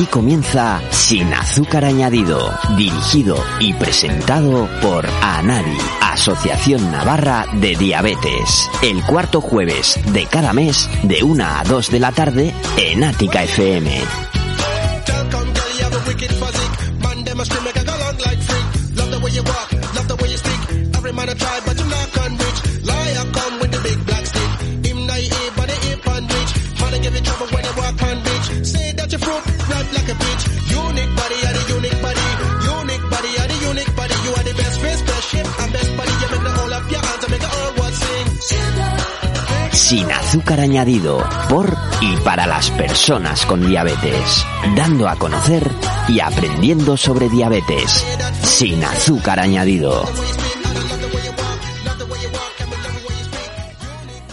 [0.00, 8.70] Aquí comienza Sin Azúcar Añadido, dirigido y presentado por ANADI, Asociación Navarra de Diabetes.
[8.80, 13.44] El cuarto jueves de cada mes, de 1 a 2 de la tarde, en Ática
[13.44, 14.29] FM.
[40.70, 45.68] Añadido, por y para las personas con diabetes, dando a conocer
[46.08, 48.06] y aprendiendo sobre diabetes,
[48.40, 50.04] sin azúcar añadido.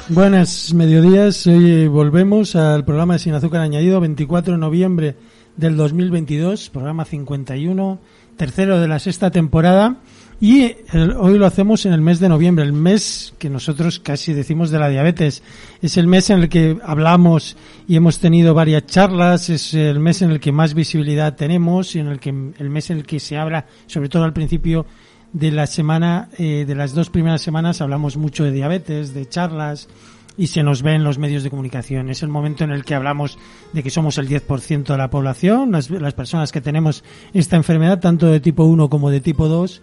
[0.09, 5.15] Buenas mediodías, hoy volvemos al programa de Sin Azúcar Añadido, 24 de noviembre
[5.55, 7.99] del 2022, programa 51,
[8.37, 9.97] tercero de la sexta temporada.
[10.39, 10.75] Y
[11.17, 14.77] hoy lo hacemos en el mes de noviembre, el mes que nosotros casi decimos de
[14.77, 15.41] la diabetes.
[15.81, 17.57] Es el mes en el que hablamos
[17.87, 21.99] y hemos tenido varias charlas, es el mes en el que más visibilidad tenemos y
[21.99, 24.85] en el que el mes en el que se habla, sobre todo al principio
[25.33, 29.89] de la semana, eh, de las dos primeras semanas hablamos mucho de diabetes, de charlas
[30.37, 32.11] y se nos ve en los medios de comunicación.
[32.11, 33.39] Es el momento en el que hablamos
[33.73, 37.99] de que somos el 10% de la población, las, las personas que tenemos esta enfermedad,
[37.99, 39.81] tanto de tipo 1 como de tipo 2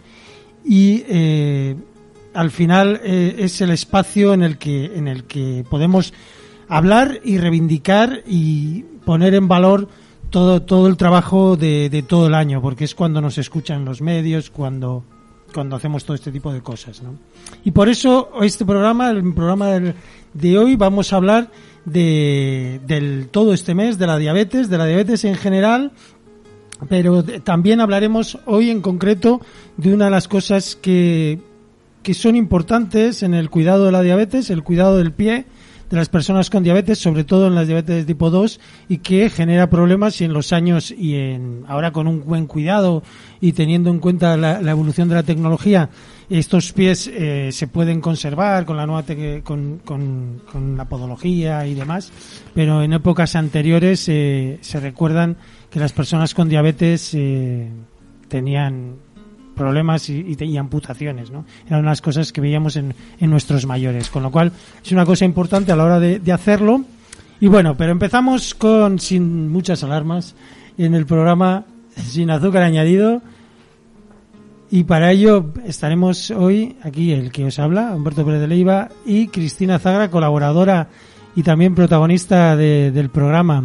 [0.65, 1.75] y eh,
[2.33, 6.13] al final eh, es el espacio en el que en el que podemos
[6.67, 9.87] hablar y reivindicar y poner en valor
[10.31, 14.01] todo todo el trabajo de, de todo el año porque es cuando nos escuchan los
[14.01, 15.03] medios cuando
[15.53, 17.15] cuando hacemos todo este tipo de cosas ¿no?
[17.63, 19.79] y por eso este programa el programa
[20.33, 21.51] de hoy vamos a hablar
[21.85, 25.91] de del todo este mes de la diabetes de la diabetes en general
[26.89, 29.41] pero también hablaremos hoy en concreto
[29.77, 31.39] de una de las cosas que,
[32.03, 35.45] que son importantes en el cuidado de la diabetes, el cuidado del pie
[35.89, 38.59] de las personas con diabetes, sobre todo en las diabetes tipo 2
[38.89, 43.03] y que genera problemas y en los años y en ahora con un buen cuidado
[43.39, 45.89] y teniendo en cuenta la, evolución de la tecnología,
[46.29, 49.03] estos pies eh, se pueden conservar con la nueva
[49.43, 52.11] con, con, con, la podología y demás,
[52.53, 55.37] pero en épocas anteriores eh, se recuerdan
[55.69, 57.69] que las personas con diabetes eh,
[58.27, 58.95] tenían
[59.55, 61.45] problemas y, y, amputaciones, ¿no?
[61.67, 64.51] Eran unas cosas que veíamos en, en, nuestros mayores, con lo cual
[64.83, 66.83] es una cosa importante a la hora de, de hacerlo.
[67.39, 70.35] Y bueno, pero empezamos con, sin muchas alarmas,
[70.77, 73.21] en el programa Sin Azúcar Añadido.
[74.71, 79.27] Y para ello estaremos hoy aquí el que os habla, Humberto Pérez de Leiva, y
[79.27, 80.89] Cristina Zagra, colaboradora
[81.35, 83.63] y también protagonista de, del programa.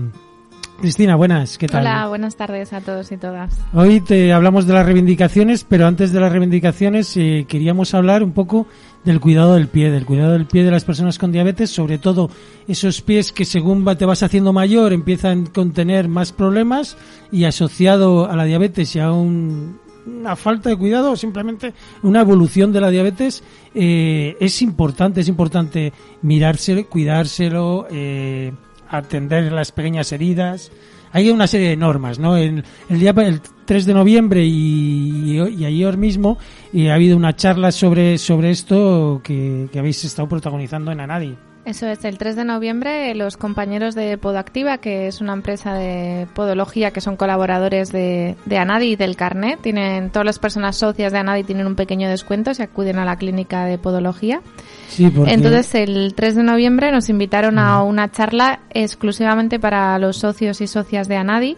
[0.80, 1.82] Cristina, buenas, ¿qué tal?
[1.82, 3.54] Hola, buenas tardes a todos y todas.
[3.74, 8.32] Hoy te hablamos de las reivindicaciones, pero antes de las reivindicaciones eh, queríamos hablar un
[8.32, 8.66] poco
[9.04, 12.30] del cuidado del pie, del cuidado del pie de las personas con diabetes, sobre todo
[12.66, 16.96] esos pies que según te vas haciendo mayor empiezan a contener más problemas
[17.30, 22.22] y asociado a la diabetes y a un, una falta de cuidado o simplemente una
[22.22, 25.92] evolución de la diabetes, eh, es importante, es importante
[26.22, 28.52] mirárselo, cuidárselo, eh,
[28.90, 30.70] atender las pequeñas heridas.
[31.12, 32.36] Hay una serie de normas, ¿no?
[32.36, 36.38] El, el día el 3 de noviembre y, y, ayer mismo
[36.72, 41.36] y ha habido una charla sobre, sobre esto que, que habéis estado protagonizando en Anadi.
[41.64, 46.26] Eso es, el 3 de noviembre los compañeros de Podoactiva, que es una empresa de
[46.34, 51.12] podología que son colaboradores de, de Anadi y del Carnet, tienen, todas las personas socias
[51.12, 54.40] de Anadi tienen un pequeño descuento si acuden a la clínica de podología.
[54.88, 55.32] Sí, porque...
[55.32, 60.66] Entonces el 3 de noviembre nos invitaron a una charla exclusivamente para los socios y
[60.66, 61.56] socias de Anadi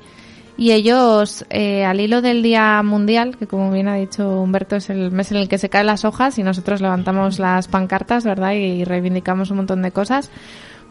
[0.56, 4.90] y ellos, eh, al hilo del Día Mundial, que como bien ha dicho Humberto, es
[4.90, 8.52] el mes en el que se caen las hojas y nosotros levantamos las pancartas, ¿verdad?
[8.52, 10.30] Y reivindicamos un montón de cosas,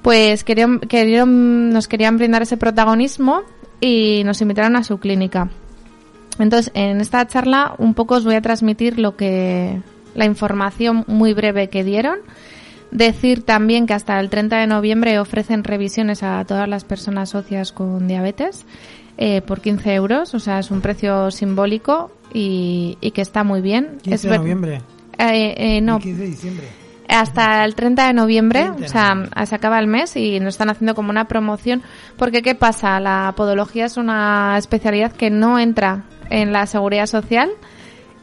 [0.02, 3.44] pues querían, querían, nos querían brindar ese protagonismo
[3.80, 5.50] y nos invitaron a su clínica.
[6.40, 9.80] Entonces, en esta charla un poco os voy a transmitir lo que,
[10.16, 12.18] la información muy breve que dieron.
[12.90, 17.72] Decir también que hasta el 30 de noviembre ofrecen revisiones a todas las personas socias
[17.72, 18.66] con diabetes
[19.24, 23.62] eh, por 15 euros, o sea, es un precio simbólico y, y que está muy
[23.62, 24.00] bien.
[24.02, 24.82] 15 es de noviembre.
[25.20, 26.00] Eh, eh, no.
[26.00, 26.68] 15 de diciembre.
[27.08, 28.84] Hasta el 30 de noviembre, 30.
[28.84, 31.84] o sea, se acaba el mes y nos están haciendo como una promoción.
[32.18, 33.00] Porque, ¿qué pasa?
[33.00, 37.52] La podología es una especialidad que no entra en la seguridad social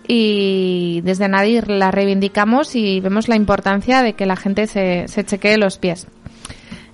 [0.09, 5.25] y desde Nadir la reivindicamos y vemos la importancia de que la gente se, se
[5.25, 6.09] chequee los pies.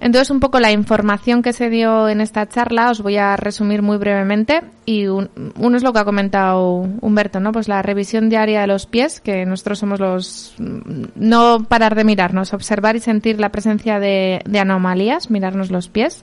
[0.01, 3.81] Entonces, un poco la información que se dio en esta charla os voy a resumir
[3.81, 7.53] muy brevemente y uno es lo que ha comentado Humberto, ¿no?
[7.53, 12.53] Pues la revisión diaria de los pies, que nosotros somos los no parar de mirarnos,
[12.53, 16.23] observar y sentir la presencia de, de anomalías, mirarnos los pies.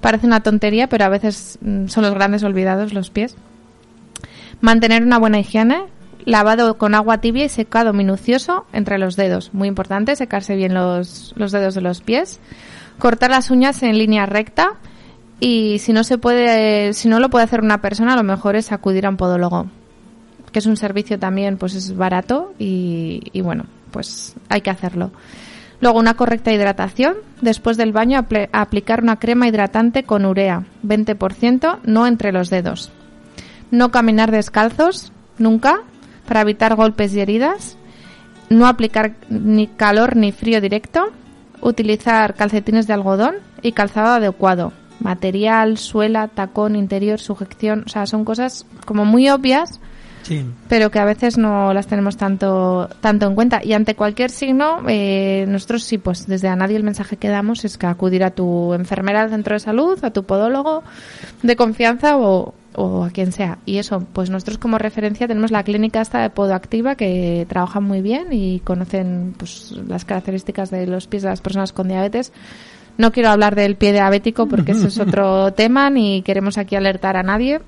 [0.00, 3.36] Parece una tontería, pero a veces mm, son los grandes olvidados los pies.
[4.60, 5.84] Mantener una buena higiene,
[6.24, 9.54] lavado con agua tibia y secado minucioso entre los dedos.
[9.54, 12.40] Muy importante, secarse bien los, los dedos de los pies.
[12.98, 14.74] Cortar las uñas en línea recta
[15.40, 18.72] y si no se puede, si no lo puede hacer una persona, lo mejor es
[18.72, 19.66] acudir a un podólogo,
[20.52, 25.10] que es un servicio también, pues es barato y, y bueno, pues hay que hacerlo.
[25.80, 27.16] Luego una correcta hidratación.
[27.40, 32.90] Después del baño aplicar una crema hidratante con urea, 20%, no entre los dedos.
[33.70, 35.82] No caminar descalzos, nunca,
[36.26, 37.76] para evitar golpes y heridas.
[38.48, 41.12] No aplicar ni calor ni frío directo.
[41.60, 44.72] Utilizar calcetines de algodón y calzado adecuado.
[45.00, 47.84] Material, suela, tacón, interior, sujeción.
[47.86, 49.80] O sea, son cosas como muy obvias,
[50.68, 53.60] pero que a veces no las tenemos tanto tanto en cuenta.
[53.62, 57.64] Y ante cualquier signo, eh, nosotros sí, pues desde a nadie el mensaje que damos
[57.64, 60.82] es que acudir a tu enfermera del centro de salud, a tu podólogo
[61.42, 63.58] de confianza o, o a quien sea.
[63.64, 68.02] Y eso, pues nosotros como referencia tenemos la clínica esta de Podoactiva que trabaja muy
[68.02, 72.32] bien y conocen pues las características de los pies de las personas con diabetes.
[72.98, 77.16] No quiero hablar del pie diabético porque ese es otro tema ni queremos aquí alertar
[77.16, 77.60] a nadie,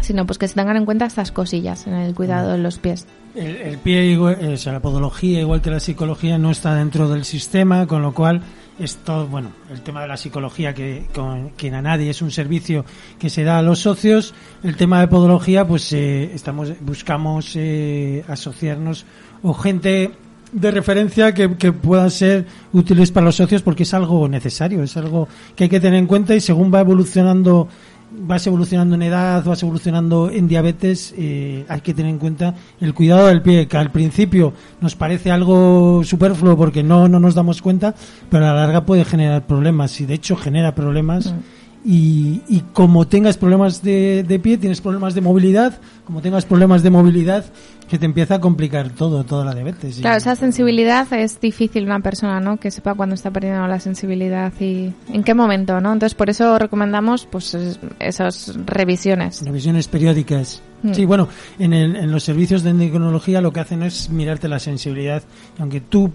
[0.00, 3.06] sino pues que se tengan en cuenta estas cosillas en el cuidado de los pies.
[3.34, 7.86] El, pie, o sea, la podología, igual que la psicología, no está dentro del sistema,
[7.86, 8.42] con lo cual
[8.78, 12.84] esto, bueno, el tema de la psicología, que, con, que a nadie es un servicio
[13.18, 18.24] que se da a los socios, el tema de podología, pues eh, estamos buscamos eh,
[18.28, 19.04] asociarnos
[19.42, 20.12] o gente
[20.52, 24.96] de referencia que, que puedan ser útiles para los socios porque es algo necesario, es
[24.96, 27.68] algo que hay que tener en cuenta y según va evolucionando
[28.10, 32.94] vas evolucionando en edad, vas evolucionando en diabetes, eh, hay que tener en cuenta el
[32.94, 37.62] cuidado del pie, que al principio nos parece algo superfluo porque no, no nos damos
[37.62, 37.94] cuenta,
[38.30, 41.32] pero a la larga puede generar problemas y de hecho genera problemas.
[41.32, 41.57] Mm.
[41.90, 46.82] Y, y, como tengas problemas de, de, pie, tienes problemas de movilidad, como tengas problemas
[46.82, 47.46] de movilidad,
[47.88, 49.96] que te empieza a complicar todo, toda la diabetes.
[50.00, 52.58] Claro, esa sensibilidad es difícil una persona, ¿no?
[52.58, 55.94] Que sepa cuándo está perdiendo la sensibilidad y en qué momento, ¿no?
[55.94, 57.56] Entonces, por eso recomendamos, pues,
[58.00, 59.42] esas revisiones.
[59.46, 60.60] Revisiones periódicas.
[60.82, 60.92] Mm.
[60.92, 64.58] Sí, bueno, en, el, en los servicios de endocrinología lo que hacen es mirarte la
[64.58, 65.22] sensibilidad.
[65.58, 66.12] Aunque tú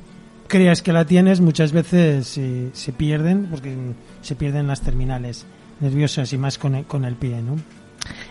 [0.48, 3.76] creas que la tienes, muchas veces eh, se pierden, porque
[4.22, 5.48] se pierden las terminales
[5.80, 7.56] nerviosas y más con el, con el pie, ¿no?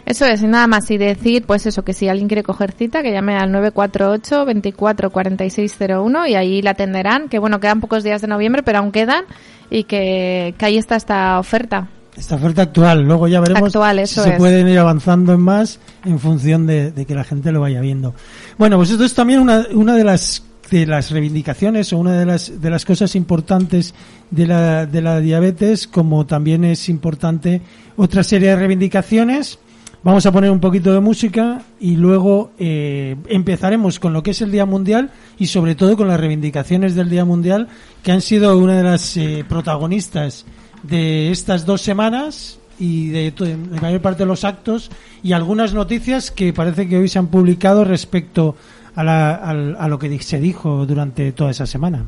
[0.05, 0.91] Eso es, y nada más.
[0.91, 5.11] Y decir, pues eso, que si alguien quiere coger cita, que llame al 948 24
[5.11, 7.29] 4601 y ahí la atenderán.
[7.29, 9.25] Que bueno, quedan pocos días de noviembre, pero aún quedan
[9.71, 11.89] y que, que ahí está esta oferta.
[12.17, 16.19] Esta oferta actual, luego ya veremos actual, si se pueden ir avanzando en más en
[16.19, 18.15] función de, de, que la gente lo vaya viendo.
[18.59, 22.27] Bueno, pues esto es también una, una de las de las reivindicaciones o una de
[22.27, 23.95] las de las cosas importantes
[24.33, 27.63] de la, de la diabetes, como también es importante
[27.97, 29.61] otra serie de reivindicaciones
[30.05, 34.43] Vamos a poner un poquito de música y luego eh, empezaremos con lo que es
[34.43, 37.69] el Día Mundial y sobre todo con las reivindicaciones del Día Mundial
[38.03, 40.45] que han sido una de las eh, protagonistas
[40.83, 44.91] de estas dos semanas y de, de, mayor parte de los actos
[45.23, 48.57] y algunas noticias que parece que hoy se han publicado respecto
[48.97, 52.07] a, la, a lo que se dijo durante toda esa semana.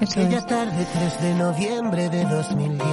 [0.00, 2.84] Aquella tarde 3 de noviembre de 2010,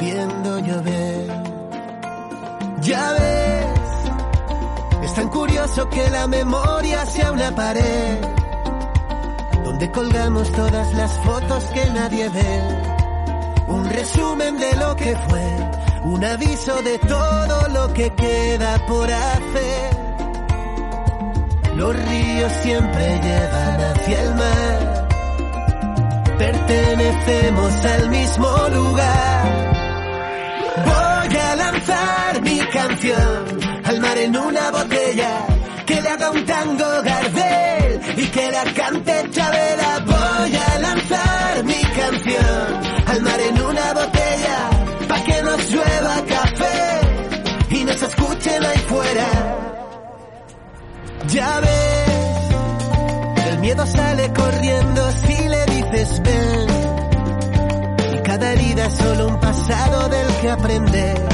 [0.00, 1.48] viendo llover
[2.82, 3.66] ya ves,
[5.02, 8.18] es tan curioso que la memoria sea una pared
[9.64, 12.62] donde colgamos todas las fotos que nadie ve.
[13.66, 15.70] Un resumen de lo que fue,
[16.04, 19.96] un aviso de todo lo que queda por hacer.
[21.76, 24.97] Los ríos siempre llevan hacia el mar,
[26.38, 29.68] pertenecemos al mismo lugar
[32.42, 35.46] mi canción al mar en una botella,
[35.86, 40.04] que le haga un tango Gardel y que la cante Chabela.
[40.06, 44.70] Voy a lanzar mi canción al mar en una botella,
[45.08, 47.00] pa' que nos llueva café
[47.70, 49.28] y nos escuchen ahí fuera.
[51.28, 56.68] Ya ves, el miedo sale corriendo si le dices ven.
[58.14, 61.28] Y cada herida es solo un pasado del que aprender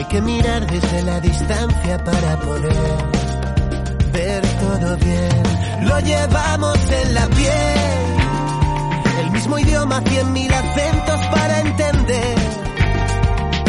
[0.00, 2.72] hay que mirar desde la distancia para poder
[4.12, 5.42] ver todo bien.
[5.86, 7.54] Lo llevamos en la piel,
[9.18, 12.34] el el mismo idioma, cien mil acentos para entender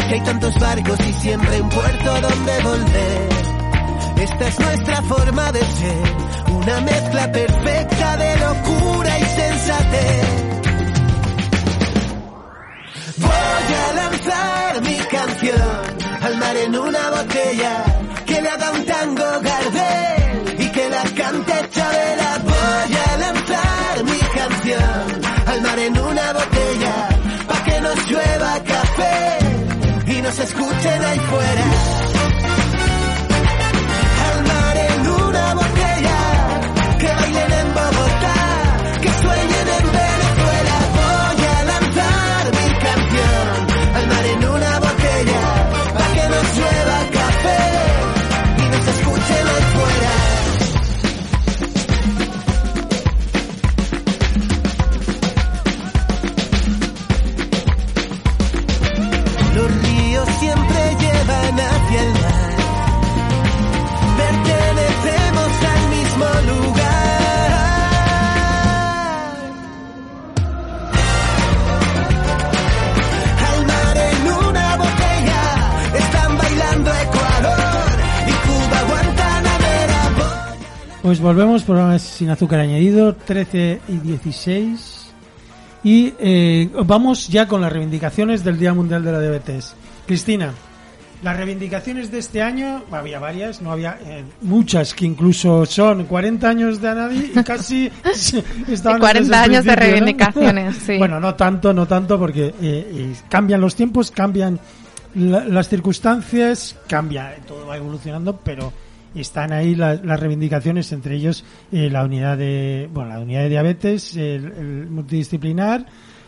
[0.08, 3.51] que hay tantos barcos y siempre un puerto donde volver.
[4.22, 6.02] Esta es nuestra forma de ser,
[6.52, 10.26] una mezcla perfecta de locura y sensatez.
[13.16, 17.84] Voy a lanzar mi canción al mar en una botella
[18.24, 22.38] que le haga un tango Gardel y que la cante Chabela.
[22.44, 27.08] Voy a lanzar mi canción al mar en una botella
[27.48, 32.01] pa' que nos llueva café y nos escuchen ahí fuera.
[81.22, 84.98] Volvemos, programa sin azúcar añadido, 13 y 16.
[85.84, 89.74] Y eh, vamos ya con las reivindicaciones del Día Mundial de la Diabetes.
[90.06, 90.52] Cristina,
[91.22, 96.48] las reivindicaciones de este año, había varias, no había eh, muchas que incluso son 40
[96.48, 97.90] años de Anadi y casi
[98.68, 100.98] estaban Y 40 desde el años de reivindicaciones, sí.
[100.98, 104.58] bueno, no tanto, no tanto, porque eh, eh, cambian los tiempos, cambian
[105.14, 108.72] la- las circunstancias, cambia, todo va evolucionando, pero
[109.20, 113.48] están ahí la- las reivindicaciones, entre ellos eh, la unidad de, bueno, la unidad de
[113.50, 115.86] diabetes, el, el multidisciplinar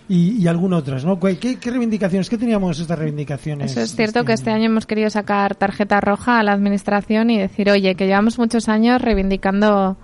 [0.09, 1.19] y, y algunas otras, ¿no?
[1.19, 2.29] ¿Qué, reivindicaciones?
[2.29, 3.71] ¿Qué teníamos estas reivindicaciones?
[3.73, 7.38] Eso es cierto que este año hemos querido sacar tarjeta roja a la administración y
[7.38, 9.97] decir, oye, que llevamos muchos años reivindicando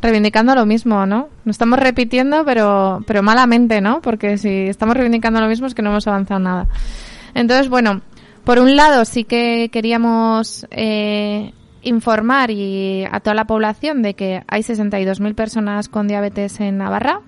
[0.00, 1.28] reivindicando lo mismo, ¿no?
[1.44, 4.00] No estamos repitiendo, pero pero malamente, ¿no?
[4.00, 6.68] Porque si estamos reivindicando lo mismo es que no hemos avanzado nada.
[7.34, 8.02] Entonces, bueno,
[8.44, 14.42] por un lado sí que queríamos eh, informar y a toda la población de que
[14.48, 17.20] hay 62.000 personas con diabetes en Navarra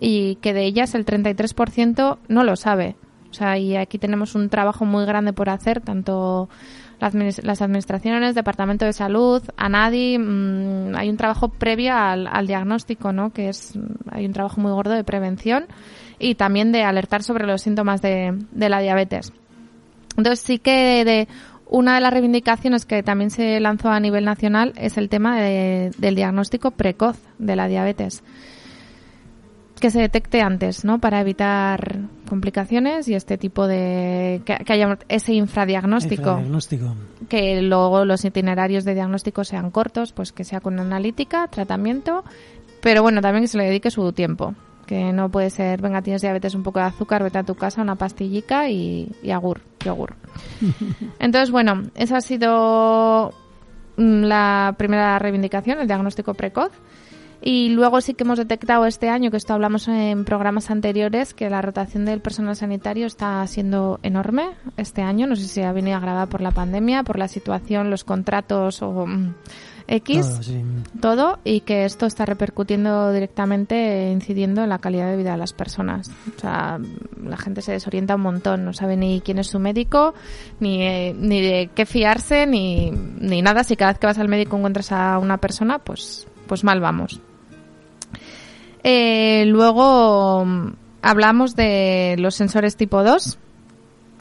[0.00, 2.96] y que de ellas el 33% no lo sabe.
[3.30, 6.48] O sea, y aquí tenemos un trabajo muy grande por hacer, tanto
[6.98, 12.46] las, adminis- las administraciones, Departamento de Salud, ANADI, mm, hay un trabajo previo al, al
[12.46, 13.30] diagnóstico, ¿no?
[13.32, 13.78] Que es,
[14.10, 15.66] hay un trabajo muy gordo de prevención
[16.18, 19.32] y también de alertar sobre los síntomas de, de la diabetes.
[20.16, 21.28] Entonces sí que de
[21.70, 25.90] una de las reivindicaciones que también se lanzó a nivel nacional es el tema de-
[25.98, 28.22] del diagnóstico precoz de la diabetes.
[29.80, 30.98] Que se detecte antes, ¿no?
[30.98, 31.98] Para evitar
[32.28, 34.42] complicaciones y este tipo de...
[34.44, 36.94] que, que haya ese infradiagnóstico Diagnóstico.
[37.28, 42.24] que luego los itinerarios de diagnóstico sean cortos, pues que sea con analítica, tratamiento,
[42.82, 44.54] pero bueno, también que se le dedique su tiempo,
[44.88, 47.82] que no puede ser, venga, tienes diabetes, un poco de azúcar, vete a tu casa,
[47.82, 50.16] una pastillica y, y agur, yogur.
[51.20, 53.34] Entonces, bueno, esa ha sido
[53.98, 56.72] mm, la primera reivindicación, el diagnóstico precoz.
[57.40, 61.48] Y luego sí que hemos detectado este año, que esto hablamos en programas anteriores, que
[61.48, 65.26] la rotación del personal sanitario está siendo enorme este año.
[65.26, 69.06] No sé si ha venido agravada por la pandemia, por la situación, los contratos o
[69.06, 69.34] mm,
[69.90, 70.62] X, Todo, sí.
[71.00, 75.54] todo, y que esto está repercutiendo directamente, incidiendo en la calidad de vida de las
[75.54, 76.10] personas.
[76.36, 76.78] O sea,
[77.24, 80.12] la gente se desorienta un montón, no sabe ni quién es su médico,
[80.60, 83.64] ni, eh, ni de qué fiarse, ni, ni nada.
[83.64, 87.22] Si cada vez que vas al médico encuentras a una persona, pues, pues mal vamos.
[88.84, 93.38] Eh, luego mm, hablamos de los sensores tipo 2,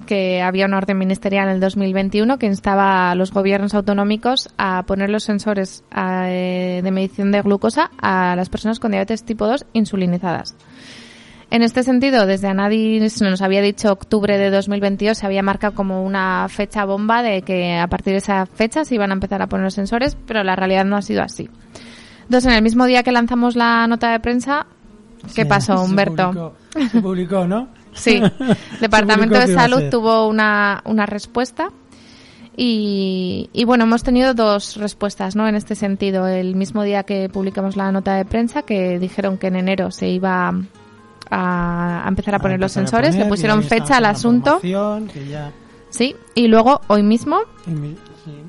[0.07, 4.81] que había una orden ministerial en el 2021 que instaba a los gobiernos autonómicos a
[4.87, 9.65] poner los sensores eh, de medición de glucosa a las personas con diabetes tipo 2
[9.73, 10.55] insulinizadas.
[11.49, 15.75] En este sentido, desde Anadi se nos había dicho octubre de 2022, se había marcado
[15.75, 19.41] como una fecha bomba de que a partir de esa fecha se iban a empezar
[19.41, 21.49] a poner los sensores, pero la realidad no ha sido así.
[22.23, 24.65] Entonces, en el mismo día que lanzamos la nota de prensa,
[25.35, 26.31] ¿qué Sí, pasó, se Humberto?
[26.31, 26.55] publicó-
[26.91, 27.69] Se publicó, ¿no?
[27.97, 31.69] Sí, Se Departamento de Salud tuvo una, una respuesta
[32.55, 35.47] y, y bueno, hemos tenido dos respuestas, ¿no?
[35.47, 39.47] En este sentido, el mismo día que publicamos la nota de prensa, que dijeron que
[39.47, 40.49] en enero se iba
[41.29, 44.59] a, a empezar a poner los empezar sensores, poner, le pusieron fecha al asunto,
[45.29, 45.51] ya-
[45.89, 47.37] sí, y luego hoy mismo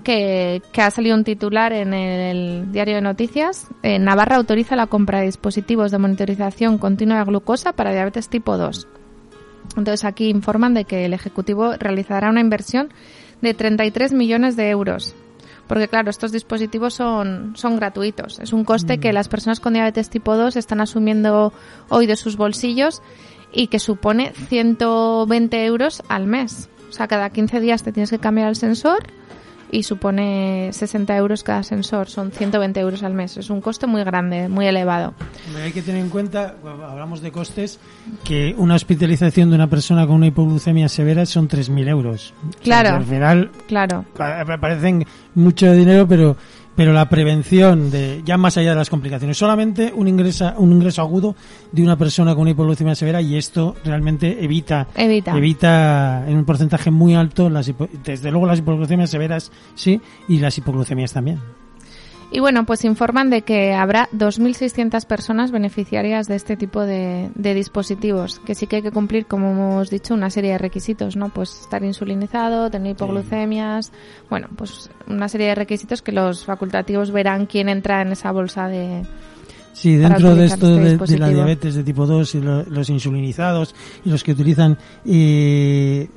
[0.05, 3.67] que, que, ha salido un titular en el diario de noticias.
[3.83, 8.57] Eh, Navarra autoriza la compra de dispositivos de monitorización continua de glucosa para diabetes tipo
[8.57, 8.89] 2.
[9.77, 12.93] Entonces aquí informan de que el Ejecutivo realizará una inversión
[13.41, 15.15] de 33 millones de euros.
[15.67, 18.39] Porque claro, estos dispositivos son, son gratuitos.
[18.41, 21.53] Es un coste que las personas con diabetes tipo 2 están asumiendo
[21.91, 23.03] hoy de sus bolsillos
[23.53, 26.71] y que supone 120 euros al mes.
[26.89, 29.05] O sea, cada 15 días te tienes que cambiar el sensor
[29.71, 33.37] y supone 60 euros cada sensor, son 120 euros al mes.
[33.37, 35.15] Es un coste muy grande, muy elevado.
[35.63, 37.79] Hay que tener en cuenta, hablamos de costes,
[38.25, 42.35] que una hospitalización de una persona con una hipoglucemia severa son 3.000 euros.
[42.63, 42.97] Claro.
[42.97, 44.05] al final, claro.
[44.15, 46.37] parecen mucho dinero, pero
[46.79, 51.03] pero la prevención de ya más allá de las complicaciones solamente un ingreso un ingreso
[51.03, 51.35] agudo
[51.73, 56.45] de una persona con una hipoglucemia severa y esto realmente evita evita, evita en un
[56.45, 57.73] porcentaje muy alto las
[58.05, 61.41] desde luego las hipoglucemias severas sí y las hipoglucemias también
[62.31, 68.41] y bueno, pues informan de que habrá 2.600 personas beneficiarias de este tipo de, dispositivos,
[68.41, 71.31] que sí que hay que cumplir, como hemos dicho, una serie de requisitos, ¿no?
[71.31, 73.93] Pues estar insulinizado, tener hipoglucemias,
[74.29, 78.69] bueno, pues una serie de requisitos que los facultativos verán quién entra en esa bolsa
[78.69, 79.05] de,
[79.73, 84.11] Sí, dentro de esto este de, la diabetes de tipo 2 y los insulinizados y
[84.11, 86.09] los que utilizan eh,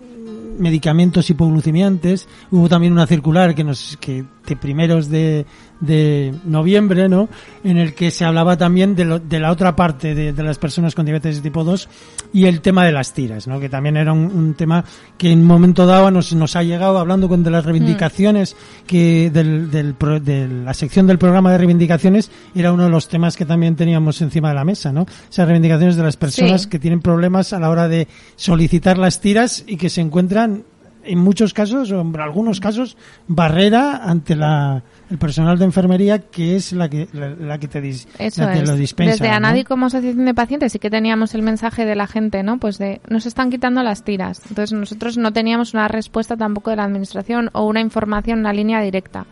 [0.58, 5.46] medicamentos hipoglucemiantes, hubo también una circular que nos que de primeros de,
[5.82, 7.28] de noviembre, ¿no?
[7.64, 10.60] En el que se hablaba también de, lo, de la otra parte de, de, las
[10.60, 11.90] personas con diabetes tipo 2
[12.34, 13.60] y el tema de las tiras, ¿no?
[13.60, 14.86] Que también era un, tema
[15.18, 19.32] que en un momento dado nos, nos ha llegado hablando con de las reivindicaciones que
[19.32, 23.46] del, del de la sección del programa de reivindicaciones era uno de los temas que
[23.46, 25.06] también teníamos encima de la mesa, ¿no?
[25.30, 29.64] Esas reivindicaciones de las personas que tienen problemas a la hora de solicitar las tiras
[29.66, 30.64] y que se encuentran
[31.04, 36.56] en muchos casos, o en algunos casos, barrera ante la, el personal de enfermería que
[36.56, 39.12] es la que, la, que te, lo dispensa.
[39.12, 42.60] Desde ANADI como asociación de pacientes sí que teníamos el mensaje de la gente, ¿no?
[42.60, 44.42] Pues de, nos están quitando las tiras.
[44.50, 48.82] Entonces nosotros no teníamos una respuesta tampoco de la administración o una información, una línea
[48.82, 49.26] directa.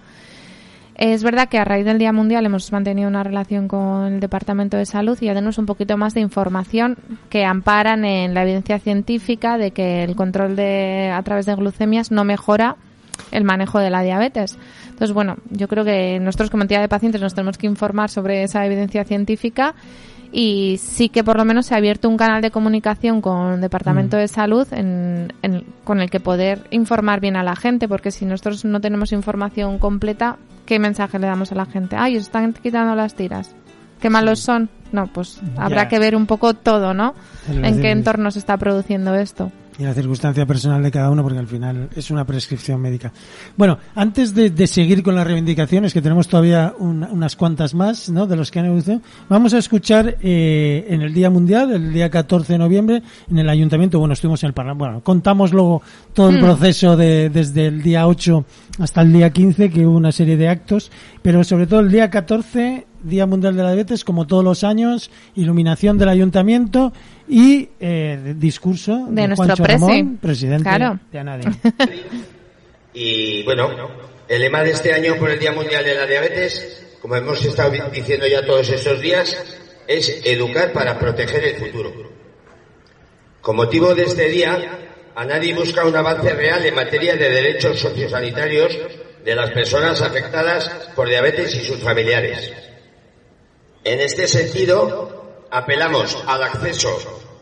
[0.99, 4.75] Es verdad que a raíz del Día Mundial hemos mantenido una relación con el Departamento
[4.75, 6.97] de Salud y ya tenemos un poquito más de información
[7.29, 12.11] que amparan en la evidencia científica de que el control de a través de glucemias
[12.11, 12.75] no mejora
[13.31, 14.57] el manejo de la diabetes.
[14.89, 18.43] Entonces, bueno, yo creo que nosotros como entidad de pacientes nos tenemos que informar sobre
[18.43, 19.75] esa evidencia científica
[20.33, 23.61] y sí que por lo menos se ha abierto un canal de comunicación con el
[23.61, 24.19] Departamento mm.
[24.19, 25.31] de Salud en,
[25.85, 29.79] con el que poder informar bien a la gente, porque si nosotros no tenemos información
[29.79, 30.37] completa,
[30.69, 31.95] ¿qué mensaje le damos a la gente?
[31.95, 33.55] Ay, os están quitando las tiras.
[33.99, 34.69] ¿Qué malos son?
[34.91, 37.15] No, pues habrá que ver un poco todo, ¿no?
[37.49, 41.39] En qué entorno se está produciendo esto y la circunstancia personal de cada uno, porque
[41.39, 43.13] al final es una prescripción médica.
[43.55, 48.27] Bueno, antes de, seguir con las reivindicaciones, que tenemos todavía unas cuantas más, ¿no?
[48.27, 52.09] De los que han evolucionado, vamos a escuchar eh, en el Día Mundial, el día
[52.09, 55.81] 14 de noviembre, en el Ayuntamiento, bueno, estuvimos en el Parlamento, bueno, contamos luego
[56.13, 56.45] todo el hmm.
[56.45, 58.45] proceso de, desde el día 8
[58.79, 62.09] hasta el día 15, que hubo una serie de actos, pero sobre todo el día
[62.09, 66.93] 14 Día Mundial de la Diabetes, como todos los años, iluminación del ayuntamiento
[67.27, 69.63] y eh, discurso de, nuestro
[70.21, 70.69] presidente
[71.11, 71.47] de ANADI.
[72.91, 73.69] Y bueno,
[74.27, 77.71] el lema de este año por el Día Mundial de la Diabetes, como hemos estado
[77.93, 79.37] diciendo ya todos estos días,
[79.87, 81.93] es educar para proteger el futuro.
[83.41, 84.57] Con motivo de este día,
[85.15, 88.75] ANADI busca un avance real en materia de derechos sociosanitarios
[89.23, 92.68] de las personas afectadas por diabetes y sus familiares
[93.89, 96.95] en este sentido, apelamos al acceso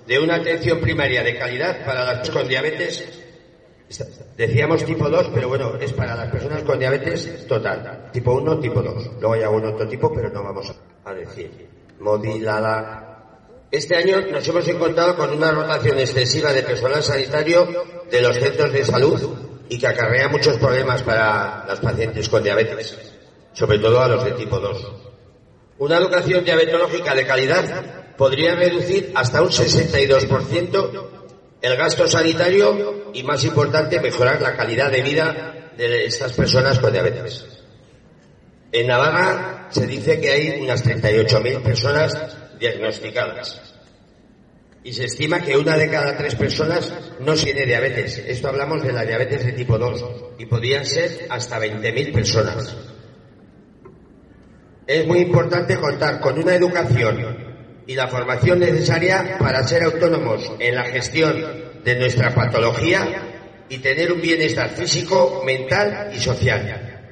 [0.08, 3.04] de una atención primaria de calidad para las personas con diabetes.
[4.38, 8.10] Decíamos tipo 2, pero bueno, es para las personas con diabetes total.
[8.14, 9.12] Tipo 1, tipo 2.
[9.20, 11.68] Luego hay algún otro tipo, pero no vamos a decir.
[12.00, 13.04] Modilada.
[13.70, 17.68] Este año nos hemos encontrado con una rotación excesiva de personal sanitario
[18.10, 19.22] de los centros de salud
[19.68, 22.98] y que acarrea muchos problemas para los pacientes con diabetes,
[23.52, 25.08] sobre todo a los de tipo 2.
[25.80, 31.08] Una educación diabetológica de calidad podría reducir hasta un 62%
[31.62, 36.92] el gasto sanitario y, más importante, mejorar la calidad de vida de estas personas con
[36.92, 37.46] diabetes.
[38.72, 42.18] En Navarra se dice que hay unas 38.000 personas
[42.60, 43.62] diagnosticadas
[44.84, 48.18] y se estima que una de cada tres personas no tiene diabetes.
[48.20, 50.06] Esto hablamos de la diabetes de tipo 2
[50.40, 52.76] y podrían ser hasta 20.000 personas
[54.88, 57.46] es muy importante contar con una educación
[57.86, 61.46] y la formación necesaria para ser autónomos en la gestión
[61.84, 63.06] de nuestra patología
[63.70, 67.12] y tener un bienestar físico, mental y social.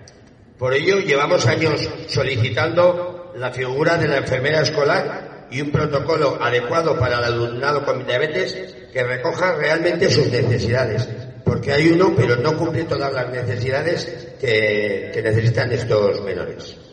[0.58, 6.98] Por ello, llevamos años solicitando la figura de la enfermera escolar y un protocolo adecuado
[6.98, 11.10] para el alumnado con diabetes que recoja realmente sus necesidades,
[11.44, 16.85] porque hay uno, pero no cumple todas las necesidades que, que necesitan estos menores.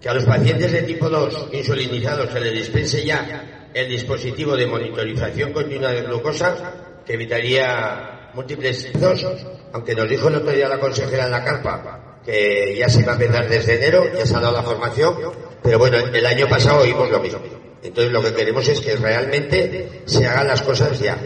[0.00, 4.66] Que a los pacientes de tipo 2 insulinizados se les dispense ya el dispositivo de
[4.66, 9.26] monitorización continua de glucosa, que evitaría múltiples dos,
[9.72, 13.12] aunque nos dijo el otro día la consejera en la carpa que ya se va
[13.12, 15.14] a empezar desde enero, ya se ha dado la formación,
[15.62, 17.40] pero bueno, el año pasado oímos lo mismo.
[17.82, 21.16] Entonces lo que queremos es que realmente se hagan las cosas ya.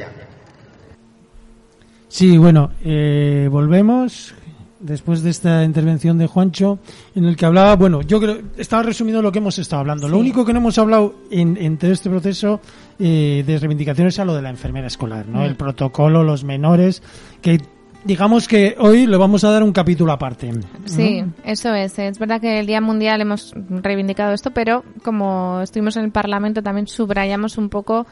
[2.07, 4.35] Sí, bueno, eh, volvemos
[4.83, 6.79] después de esta intervención de Juancho,
[7.15, 10.09] en el que hablaba, bueno, yo creo, estaba resumiendo lo que hemos estado hablando.
[10.09, 12.61] Lo único que no hemos hablado en, en todo este proceso
[12.99, 15.41] eh, de reivindicaciones es a lo de la enfermera escolar, ¿no?
[15.41, 15.45] Mm.
[15.45, 17.03] El protocolo, los menores,
[17.41, 17.61] que
[18.05, 20.51] digamos que hoy le vamos a dar un capítulo aparte.
[20.53, 20.63] ¿no?
[20.85, 21.99] Sí, eso es.
[21.99, 26.63] Es verdad que el Día Mundial hemos reivindicado esto, pero como estuvimos en el Parlamento
[26.63, 28.07] también subrayamos un poco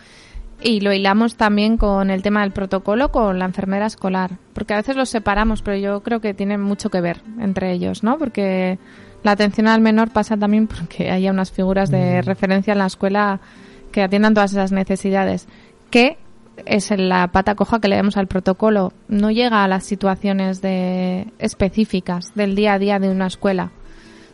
[0.63, 4.79] y lo hilamos también con el tema del protocolo con la enfermera escolar, porque a
[4.79, 8.19] veces los separamos, pero yo creo que tienen mucho que ver entre ellos, ¿no?
[8.19, 8.79] Porque
[9.23, 13.41] la atención al menor pasa también porque haya unas figuras de referencia en la escuela
[13.93, 15.49] que atiendan todas esas necesidades,
[15.91, 16.19] que
[16.67, 21.27] es la pata coja que le damos al protocolo, no llega a las situaciones de
[21.39, 23.73] específicas del día a día de una escuela.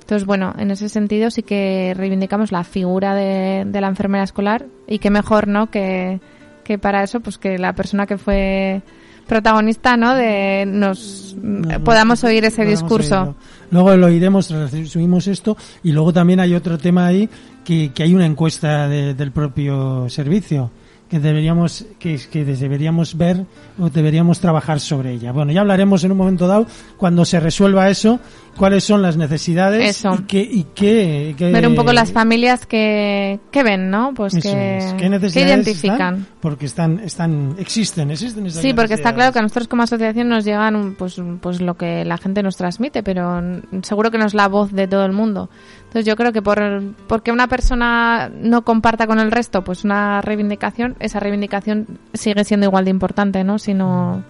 [0.07, 4.67] Entonces, bueno, en ese sentido sí que reivindicamos la figura de, de la enfermera escolar
[4.87, 5.69] y qué mejor, ¿no?
[5.69, 6.21] Que,
[6.63, 8.83] que para eso, pues que la persona que fue
[9.27, 10.15] protagonista, ¿no?
[10.15, 13.17] De nos No, podamos oír ese podamos discurso.
[13.19, 13.35] oírlo.
[13.73, 17.29] Luego lo iremos, subimos esto y luego también hay otro tema ahí
[17.65, 20.71] que, que hay una encuesta de- del propio servicio
[21.11, 23.45] que deberíamos que, que deberíamos ver
[23.79, 25.31] o deberíamos trabajar sobre ella.
[25.31, 26.67] Bueno, ya hablaremos en un momento dado
[26.97, 28.19] cuando se resuelva eso,
[28.57, 30.15] cuáles son las necesidades Eso.
[30.15, 34.13] y qué y qué, qué- Ver un poco las familias que, que ven, ¿no?
[34.15, 34.93] Pues que, es.
[34.95, 36.15] ¿Qué que necesidades identifican.
[36.15, 36.27] están?
[36.41, 40.29] porque están están existen, existen esas Sí, porque está claro que a nosotros como asociación
[40.29, 43.41] nos llegan pues, pues lo que la gente nos transmite, pero
[43.83, 45.49] seguro que no es la voz de todo el mundo.
[45.85, 50.21] Entonces yo creo que por porque una persona no comparta con el resto pues una
[50.21, 53.59] reivindicación, esa reivindicación sigue siendo igual de importante, ¿no?
[53.59, 54.23] Si no...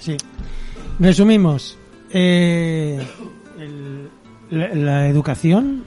[0.00, 0.16] Sí.
[0.98, 1.77] Resumimos.
[2.12, 2.98] Eh,
[3.58, 4.08] el-
[4.50, 5.84] la, la educación,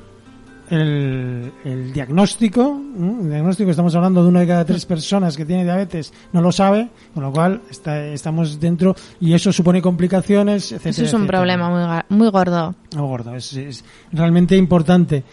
[0.69, 2.79] el, el diagnóstico,
[3.23, 6.89] diagnóstico, estamos hablando de una de cada tres personas que tiene diabetes, no lo sabe,
[7.13, 10.89] con lo cual está- estamos dentro y eso supone complicaciones, etcétera.
[10.91, 11.39] Eso es un etcétera.
[11.39, 12.75] problema muy, muy gordo.
[12.95, 15.23] No, gordo, es, es realmente importante.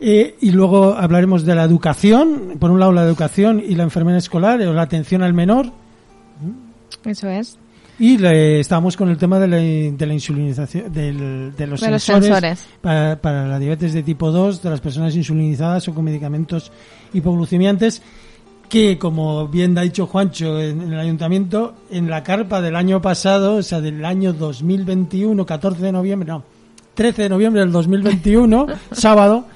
[0.00, 4.18] Eh, y luego hablaremos de la educación, por un lado la educación y la enfermera
[4.18, 5.66] escolar, o la atención al menor,
[7.04, 7.56] Eso es.
[7.98, 11.90] Y le- estábamos con el tema de la, de la insulinización, del- de los De
[11.90, 12.64] los sensores, sensores.
[12.80, 16.72] Para, para la diabetes de tipo 2, de las personas insulinizadas o con medicamentos
[17.12, 18.02] hipoglucemiantes,
[18.68, 23.00] que como bien ha dicho Juancho en, en el ayuntamiento, en la carpa del año
[23.00, 26.42] pasado, o sea, del año 2021, 14 de noviembre, no,
[26.94, 29.46] 13 de noviembre del 2021, sábado,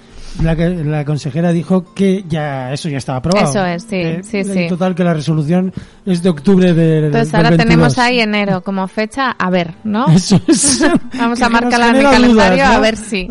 [0.43, 3.49] la, que- la consejera dijo que ya eso ya estaba aprobado.
[3.51, 4.67] Eso es, sí, Que- sí, sí.
[4.69, 5.73] total que la resolución
[6.07, 7.67] es de octubre de, Entonces del ahora 22.
[7.75, 10.07] tenemos ahí enero como fecha, a ver, ¿no?
[10.13, 10.85] Eso es.
[11.19, 13.29] Vamos a marcarla en genera calendario dudas, a ver si.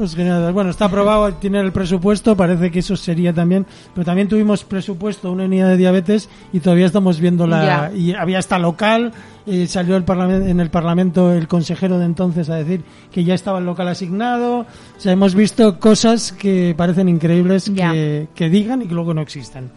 [0.54, 5.32] Bueno, está aprobado, tiene el presupuesto, parece que eso sería también, pero también tuvimos presupuesto,
[5.32, 7.92] una unidad de diabetes y todavía estamos viendo la, Ya.
[7.96, 9.14] y había hasta local,
[9.48, 13.60] eh, salió el en el parlamento el consejero de entonces a decir que ya estaba
[13.60, 14.66] el local asignado, o
[15.00, 19.72] sea, hemos visto cosas que parecen increíbles que, que digan y que luego no existan.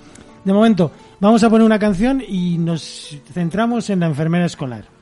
[0.44, 4.99] De momento, vamos a poner una canción y nos centramos en la enfermera escolar.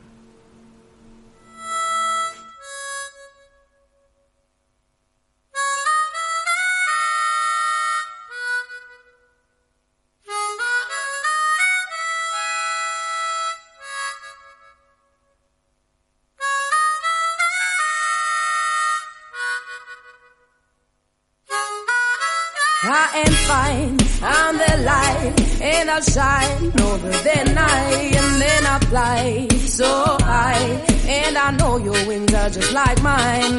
[25.98, 32.06] Light, shine over the night, and then I fly so high, and I know your
[32.06, 33.57] wings are just like mine.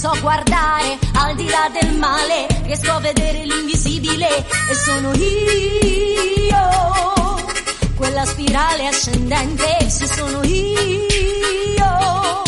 [0.00, 6.56] So guardare al di là del male, riesco a vedere l'invisibile e sono io,
[7.96, 12.42] quella spirale ascendente, se sono io,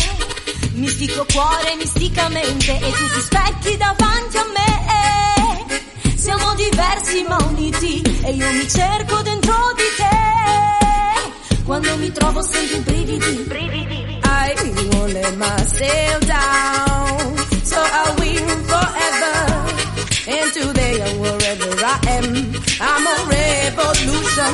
[0.73, 5.77] mistico cuore misticamente e tutti specchi davanti a me,
[6.15, 12.77] siamo diversi ma uniti e io mi cerco dentro di te, quando mi trovo sento
[12.77, 14.21] i brividi, brividi.
[14.25, 14.55] I
[15.13, 17.12] let myself down,
[17.73, 19.35] so I'll win forever.
[20.35, 22.27] And today and wherever I am,
[22.89, 24.53] I'm a revolution.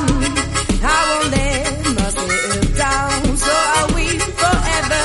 [0.82, 5.04] I won't let myself down, so I'll win forever.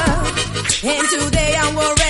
[0.91, 2.05] And today and wherever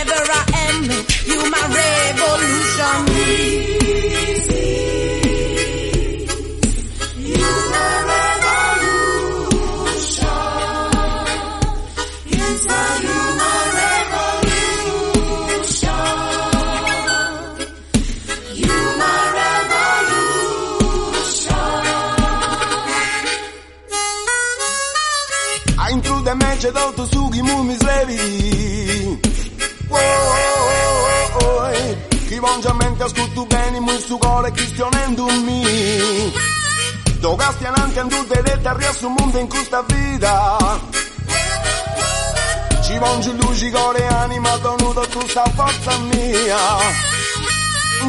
[45.35, 46.57] donuto tu sta forza mia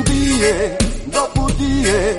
[0.05, 2.15] Die, dopo die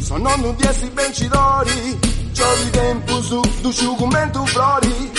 [0.00, 1.98] sono non di essi vincitori
[2.32, 5.10] C'ho di tempo su, du sciugumento flori.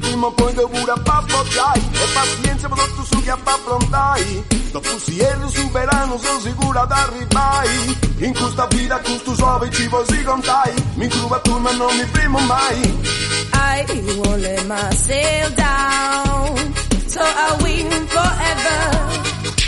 [0.00, 4.98] Prima o poi pure a babbocciai E pazienza per tutto su che a affrontai Dopo
[4.98, 10.22] si erro superano sono sicura d'arribai In questa vita con sto suave ci vuoi si
[10.22, 10.72] contai.
[10.94, 13.22] Mi cruva tu ma non mi primo mai.
[13.52, 13.84] I
[14.18, 16.74] won't let myself down,
[17.14, 18.80] so I win forever.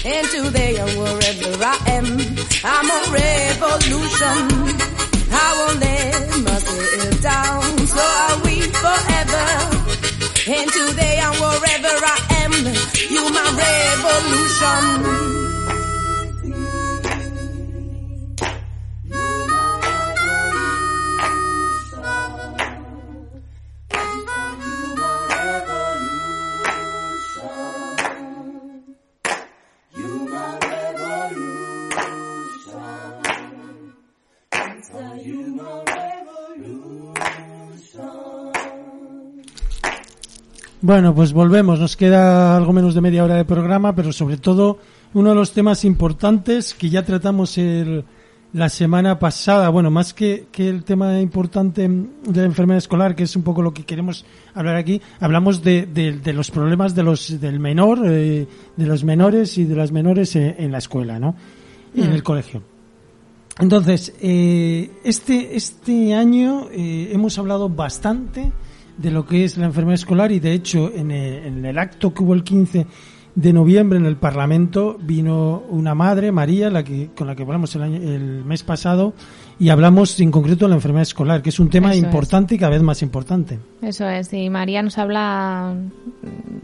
[0.04, 2.06] And today and wherever I am,
[2.74, 4.38] I'm a revolution.
[5.30, 9.46] I won't let myself down, so I win forever.
[10.56, 12.54] And today and wherever I am,
[13.14, 15.15] you my revolution.
[40.82, 41.80] Bueno, pues volvemos.
[41.80, 44.78] Nos queda algo menos de media hora de programa, pero sobre todo
[45.14, 48.04] uno de los temas importantes que ya tratamos el-
[48.52, 49.68] la semana pasada.
[49.70, 53.62] Bueno, más que, que el tema importante de la enfermedad escolar, que es un poco
[53.62, 58.00] lo que queremos hablar aquí, hablamos de, de- de los problemas de los del menor,
[58.04, 61.34] eh, de los menores y de las menores en, en la escuela, ¿no?
[61.94, 62.62] En el colegio.
[63.58, 68.52] Entonces, eh, este, este año eh, hemos hablado bastante
[68.98, 72.12] de lo que es la enfermedad escolar y de hecho en el, en el acto
[72.14, 72.86] que hubo el 15
[73.34, 77.74] de noviembre en el Parlamento vino una madre, María, la que, con la que hablamos
[77.76, 79.12] el, año- el mes pasado
[79.58, 82.04] y hablamos en concreto de la enfermedad escolar, que es un tema Eso es.
[82.04, 83.58] importante y cada vez más importante.
[83.82, 85.74] Eso es, y María nos habla,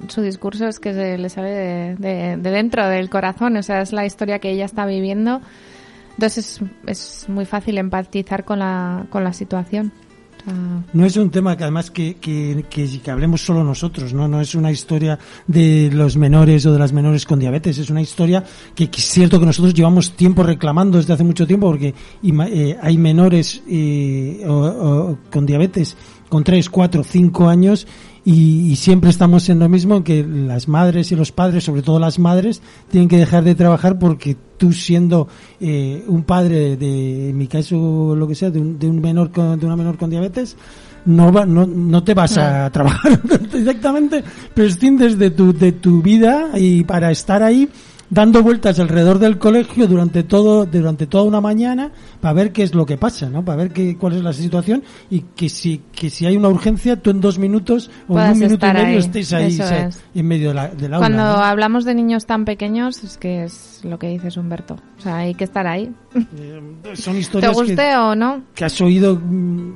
[0.08, 3.82] su discurso es que se le sale de, de- de dentro del corazón, o sea,
[3.82, 5.42] es la historia que ella está viviendo.
[6.14, 9.92] Entonces es, es muy fácil empatizar con la, con la situación.
[10.44, 10.54] Sea,
[10.92, 14.28] No es un tema que además que, que, que, que hablemos solo nosotros, ¿no?
[14.28, 18.02] No es una historia de los menores o de las menores con diabetes, es una
[18.02, 22.78] historia que, es cierto que nosotros llevamos tiempo reclamando desde hace mucho tiempo porque eh,
[22.80, 24.44] hay menores eh,
[25.30, 25.96] con diabetes
[26.32, 27.86] con 3, 4, 5 años
[28.24, 31.98] y, y siempre estamos en lo mismo que las madres y los padres, sobre todo
[31.98, 35.26] las madres, tienen que dejar de trabajar porque tú siendo
[35.60, 39.32] eh, un padre de, en mi caso, lo que sea, de un, de un menor
[39.32, 40.56] con, de una menor con diabetes,
[41.04, 43.20] no va, no, no te vas a trabajar
[43.52, 44.22] directamente,
[44.54, 47.68] prescindes de tu, de tu vida y para estar ahí
[48.12, 52.74] dando vueltas alrededor del colegio durante todo durante toda una mañana para ver qué es
[52.74, 53.42] lo que pasa, ¿no?
[53.42, 56.96] Para ver qué, cuál es la situación y que si que si hay una urgencia
[56.96, 58.96] tú en dos minutos o en un minuto y medio ahí.
[58.96, 60.02] estés ahí es.
[60.14, 61.06] en medio de la, del aula.
[61.06, 61.42] Cuando ¿no?
[61.42, 64.76] hablamos de niños tan pequeños, es que es lo que dices Humberto.
[64.98, 65.90] O sea, hay que estar ahí.
[66.14, 66.60] Eh,
[66.92, 68.42] son ¿Te historias que, guste o no?
[68.54, 69.72] que has oído mm,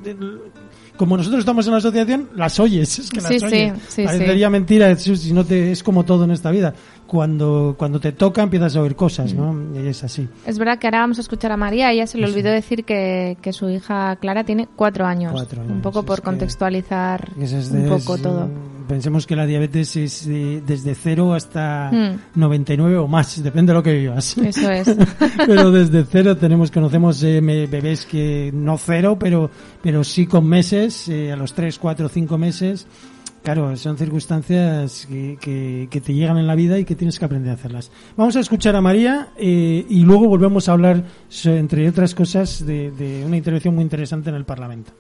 [0.96, 3.72] como nosotros estamos en la asociación, las oyes, es que las Sí, sí, oyes.
[3.88, 6.75] sí, Parecería mentira, si no te, es como todo en esta vida.
[7.06, 9.52] Cuando, cuando te toca empiezas a oír cosas, ¿no?
[9.52, 9.84] Mm.
[9.84, 10.28] Y es así.
[10.44, 11.92] Es verdad que ahora vamos a escuchar a María.
[11.92, 15.32] Ella se le olvidó decir que, que su hija Clara tiene cuatro años.
[15.32, 18.48] Cuatro años, Un poco es por contextualizar es un poco es, todo.
[18.88, 22.38] Pensemos que la diabetes es de- desde cero hasta Mm.
[22.40, 24.36] 99 o más, depende de lo que vivas.
[24.38, 24.96] Eso es.
[25.46, 29.50] pero desde cero tenemos, conocemos eh, bebés que no cero, pero,
[29.82, 32.86] pero sí con meses, eh, a los 3, 4, 5 meses.
[33.46, 37.26] Claro, son circunstancias que, que, que te llegan en la vida y que tienes que
[37.26, 37.92] aprender a hacerlas.
[38.16, 41.04] Vamos a escuchar a María eh, y luego volvemos a hablar,
[41.44, 44.90] entre otras cosas, de, de una intervención muy interesante en el Parlamento.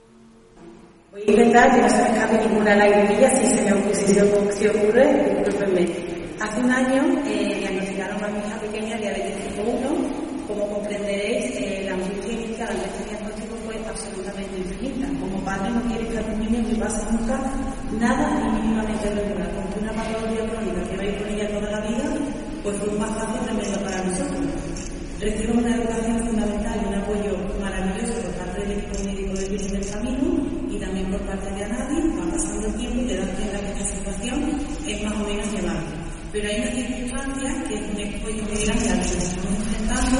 [1.10, 4.66] Voy a intentar que no se me escape ninguna lagrimilla, si se me ocurre, si
[4.68, 5.86] ocurre, discúlpenme.
[6.40, 10.46] Hace un año eh, diagnosticaron a mi hija pequeña diabetes tipo 1.
[10.46, 15.08] Como comprenderéis, eh, la angustia inicial ante este diagnóstico fue absolutamente infinita.
[15.18, 17.40] Como padre no quiere que a tu niño le pase nunca
[17.92, 18.35] nada
[19.14, 19.50] regular.
[19.54, 22.06] Porque una patología crónica que veis con ella toda la vida,
[22.62, 24.44] pues fue un mazazo tremendo para nosotros.
[25.20, 29.72] Recibo una educación fundamental y un apoyo maravilloso por parte del equipo médico del Virgen
[29.80, 30.28] del Camino
[30.68, 31.96] y también por parte de Anadi.
[32.18, 35.52] Va pasando el tiempo y te das cuenta que esta situación es más o menos
[35.52, 36.06] llevable.
[36.32, 40.18] Pero hay una circunstancia que me puedo medir a la que nos estamos enfrentando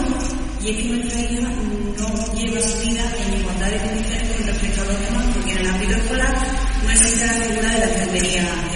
[0.62, 4.81] y es que nuestra hija no lleva su vida en igualdad de condiciones con respecto
[4.81, 6.35] a los demás porque en el ámbito escolar
[6.83, 8.76] no existe la figura de la enfermería.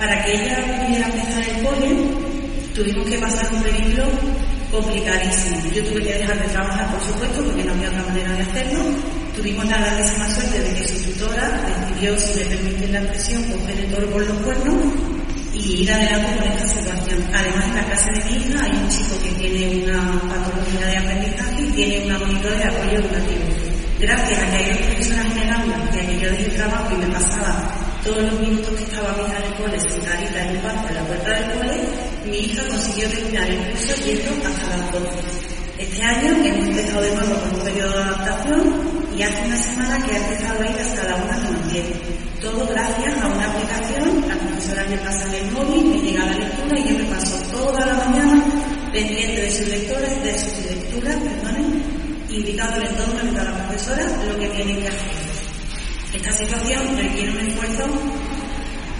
[0.00, 1.92] Para que ella pudiera empezar el cole,
[2.74, 4.04] tuvimos que pasar un periplo
[4.72, 5.60] complicadísimo.
[5.74, 8.80] Yo tuve que dejar de trabajar, por supuesto, porque no había otra manera de hacerlo.
[9.36, 13.78] Tuvimos la grandísima suerte de que su tutora decidió, si me permiten la expresión, coger
[13.78, 14.76] el toro por los cuernos
[15.52, 17.18] y ir adelante con esta situación.
[17.34, 20.96] Además, en la clase de mi hija hay un chico que tiene una patología de
[20.96, 23.42] aprendizaje y tiene una monitora de apoyo educativo.
[24.00, 27.04] Gracias a que hay dos profesoras en el aula que yo dejé el trabajo y
[27.04, 30.62] me pasaba todos los minutos que estaba mi hija en el cole sentadita en un
[30.62, 31.80] banco en la puerta del cole,
[32.24, 35.08] mi hija consiguió terminar el curso yendo hasta las 12.
[35.78, 40.06] Este año hemos empezado de nuevo con un periodo de adaptación y hace una semana
[40.06, 41.84] que ha empezado a ir hasta la 1 menos 10.
[42.40, 46.38] Todo gracias a una aplicación, la profesora me pasa en el móvil, me llega la
[46.38, 48.44] lectura y yo me paso toda la mañana
[48.92, 51.82] pendiente de sus lectores, de sus lecturas, perdonen,
[52.30, 55.29] indicándole en todo a la profesora lo que tienen que hacer.
[56.12, 57.84] Esta situación requiere un esfuerzo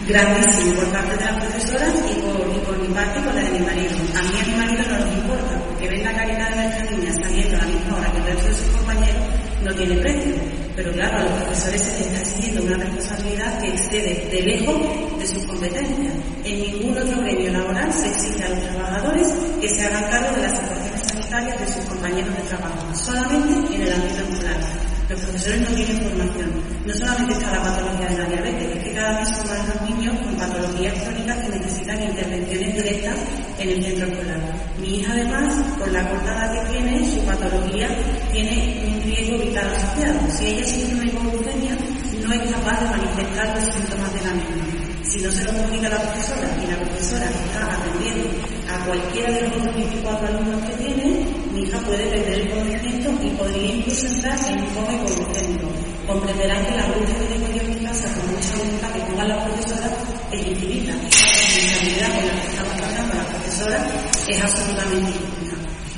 [0.06, 3.42] grandísimo por parte de las profesoras y por, y por mi parte y por la
[3.42, 3.90] de mi marido.
[4.14, 7.12] A mí a mi marido no nos importa, que ven la calidad de nuestra niña
[7.12, 9.22] saliendo a la misma hora que el resto de sus compañeros
[9.64, 10.34] no tiene precio.
[10.76, 15.18] Pero claro, a los profesores se les está exigiendo una responsabilidad que excede de lejos
[15.18, 16.14] de sus competencias.
[16.44, 19.28] En ningún otro gremio laboral se exige a los trabajadores
[19.60, 23.82] que se hagan cargo de las situaciones sanitarias de sus compañeros de trabajo, solamente en
[23.82, 24.89] el ámbito escolar.
[25.10, 26.50] Los profesores no tienen formación.
[26.86, 29.90] No solamente está la patología de la diabetes, es que cada vez son más los
[29.90, 33.16] niños con patologías crónicas que necesitan intervenciones directas
[33.58, 34.40] en el centro escolar.
[34.78, 37.88] Mi hija además, por la corta edad que tiene, su patología
[38.30, 40.20] tiene un riesgo vital asociado.
[40.30, 41.76] Si ella sufre una hipoglucemia,
[42.22, 44.64] no es capaz de manifestar los síntomas de la misma.
[45.02, 48.30] Si no se lo comunica la profesora y la profesora está atendiendo
[48.72, 53.10] a cualquiera de los otros 24 alumnos que tiene, mi hija puede perder el conocimiento
[53.22, 55.68] y podría incluso entrar en un coma hipoglucémico.
[56.06, 59.28] Comprenderán que la lucha que tengo yo en mi casa con mucha voluntad que pongan
[59.28, 59.92] las profesoras
[60.32, 60.92] es infinita.
[60.92, 63.82] La responsabilidad con la que estamos tratando a las profesoras
[64.28, 65.56] es absolutamente infinita.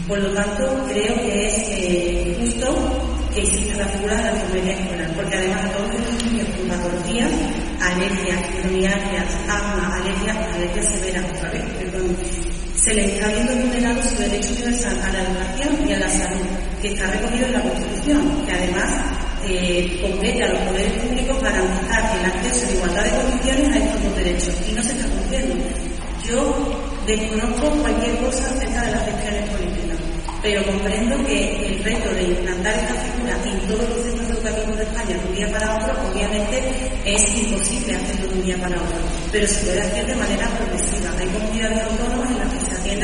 [0.09, 4.73] Por lo tanto, creo que es eh, justo que exista la figura de la enfermería
[4.73, 7.31] escolar, porque además a todos los niños con patologías,
[7.81, 12.17] alergias, fibromialgias, asma, alergias, alergias severas, otra vez, perdón,
[12.83, 16.47] se les está viendo vulnerado su derecho universal a la educación y a la salud,
[16.81, 18.91] que está recogido en la Constitución, que además
[19.47, 24.03] eh, compete a los poderes públicos garantizar el acceso en igualdad de condiciones a estos
[24.03, 25.55] dos derechos, y no se está cumpliendo.
[26.27, 29.99] Yo desconozco cualquier cosa acerca de las gestiones políticas,
[30.43, 34.83] pero comprendo que el reto de implantar esta figura en todos los centros educativos de
[34.83, 38.99] España de un día para otro, obviamente es imposible hacerlo de un día para otro,
[39.31, 41.11] pero se puede hacer de manera progresiva.
[41.19, 42.42] Hay comunidades autónomas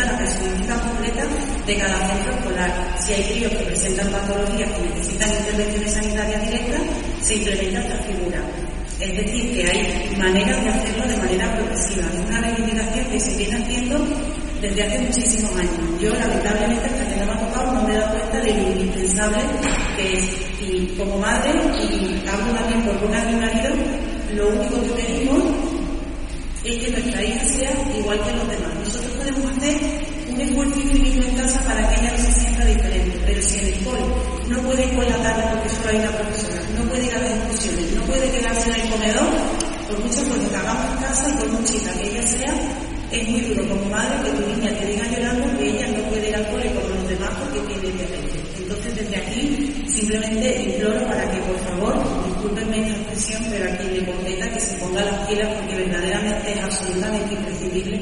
[0.04, 1.24] la personalidad completa
[1.66, 2.96] de cada centro escolar.
[3.00, 6.82] Si hay críos que presentan patologías que necesitan intervenciones sanitarias directas,
[7.22, 8.40] se implementa esta figura.
[9.00, 12.08] Es decir, que hay maneras de hacerlo de manera progresiva.
[12.12, 14.06] Es una reivindicación que se viene haciendo
[14.60, 16.00] desde hace muchísimos años.
[16.00, 18.68] Yo, lamentablemente, hasta que no me ha tocado, no me he dado cuenta de lo
[18.72, 19.38] indispensable
[19.96, 20.24] que es.
[20.60, 23.70] Y como madre, y hablo también por una de mi marido,
[24.34, 25.44] lo único que pedimos
[26.64, 28.57] es que nuestra hija sea igual que los demás.
[30.38, 33.84] Esfuerzo infinito en casa para que ella no se sienta diferente, pero si en el
[33.84, 34.04] cole
[34.48, 37.18] no puede ir por la tarde porque solo hay una profesora, no puede ir a
[37.18, 37.88] las excursiones,
[38.92, 39.28] alrededor,
[39.88, 42.54] por mucho que hagamos en casa y por muy chica que ella sea,
[43.10, 46.28] es muy duro como madre que tu niña te diga llorando que ella no puede
[46.28, 48.42] ir al cole como los demás porque tiene diabetes.
[48.58, 51.94] Entonces desde aquí simplemente imploro para que por favor,
[52.26, 56.52] discúlpenme esta expresión, pero a quien le competa que se ponga las pilas porque verdaderamente
[56.52, 57.98] es absolutamente imprescindible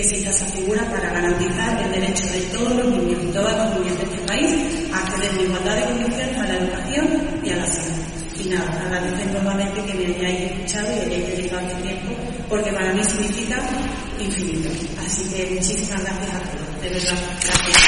[0.00, 3.96] exista esa figura para garantizar el derecho de todos los niños y todas las niñas
[3.98, 4.54] de este país
[4.92, 7.06] a acceder en igualdad de condiciones a la educación
[7.44, 7.92] y a la salud.
[8.44, 12.12] Y nada, agradecer nuevamente que me hayáis escuchado y hayáis dedicado este tiempo,
[12.48, 13.58] porque para mí significa
[14.18, 14.68] infinito.
[15.06, 17.18] Así que muchísimas gracias a todos, de verdad.
[17.44, 17.78] Gracias.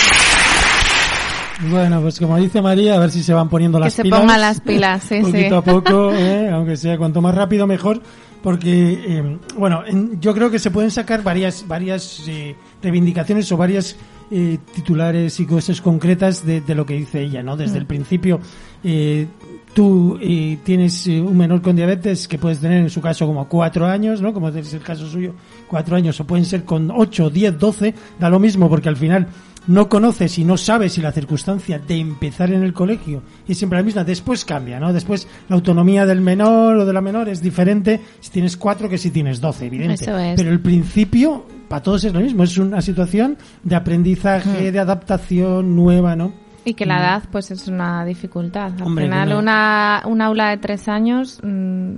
[1.71, 4.21] Bueno, pues como dice María, a ver si se van poniendo Que las se pilas.
[4.21, 5.55] pongan las pilas, sí, poquito sí.
[5.55, 6.51] a poco, ¿eh?
[6.53, 8.03] aunque sea cuanto más rápido mejor,
[8.45, 13.57] porque eh, bueno, en- yo creo que se pueden sacar varias varias eh, reivindicaciones o
[13.57, 13.97] varias
[14.31, 17.57] eh, titulares y cosas concretas de, de lo que dice ella, ¿no?
[17.57, 17.81] Desde Mm.
[17.81, 18.41] el principio,
[18.83, 19.27] eh,
[19.75, 23.49] tú eh, tienes eh, un menor con diabetes que puedes tener en su caso como
[23.49, 24.33] cuatro años, ¿no?
[24.35, 25.33] Como es el caso suyo,
[25.67, 29.27] cuatro años, o pueden ser con ocho, diez, doce, da lo mismo porque al final
[29.67, 33.79] no conoces y no sabes si la circunstancia de empezar en el colegio es siempre
[33.79, 34.93] la misma, después cambia, ¿no?
[34.93, 38.99] Después la autonomía del menor o de la menor es diferente si tienes cuatro que
[38.99, 40.05] si tienes doce, evidente.
[40.05, 40.37] Eso es.
[40.37, 45.75] Pero el principio, para todos es lo mismo, es una situación de aprendizaje, de adaptación
[45.75, 46.33] nueva, ¿no?
[46.67, 48.73] Y que la edad, pues es una dificultad.
[48.79, 51.93] Al Hombre, final, no- una, un aula de tres años mm,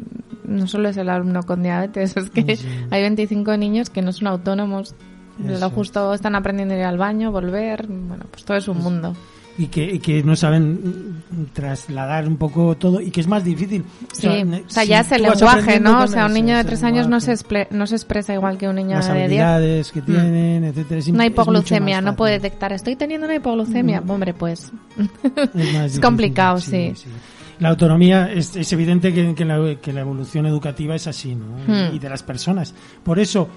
[0.44, 2.66] no solo es el alumno con diabetes, es que Sí.
[2.90, 4.94] hay 25 niños que no son autónomos.
[5.38, 7.86] Lo justo están aprendiendo a ir al baño, volver.
[7.88, 9.14] Bueno, pues todo es un mundo.
[9.58, 13.42] y que, y que no saben mm, trasladar un poco todo y que es más
[13.44, 13.84] difícil.
[14.12, 16.02] Sí, o sea, si ya es el lenguaje, ¿no?
[16.04, 18.68] O sea, un niño de tres años no se, expre- no se expresa igual que
[18.68, 19.24] un niño las de 10.
[19.24, 20.98] habilidades que tienen, etcétera.
[21.00, 24.02] Es, Una hipoglucemia, no puede detectar, estoy teniendo una hipoglucemia.
[24.06, 26.92] Hombre, pues Es, más es difícil, complicado, sí.
[27.58, 31.46] La autonomía es, es evidente que, que la, que la evolución educativa es así, ¿no?
[31.66, 31.94] Hmm.
[31.94, 32.74] Y de las personas.
[33.02, 33.48] Por eso,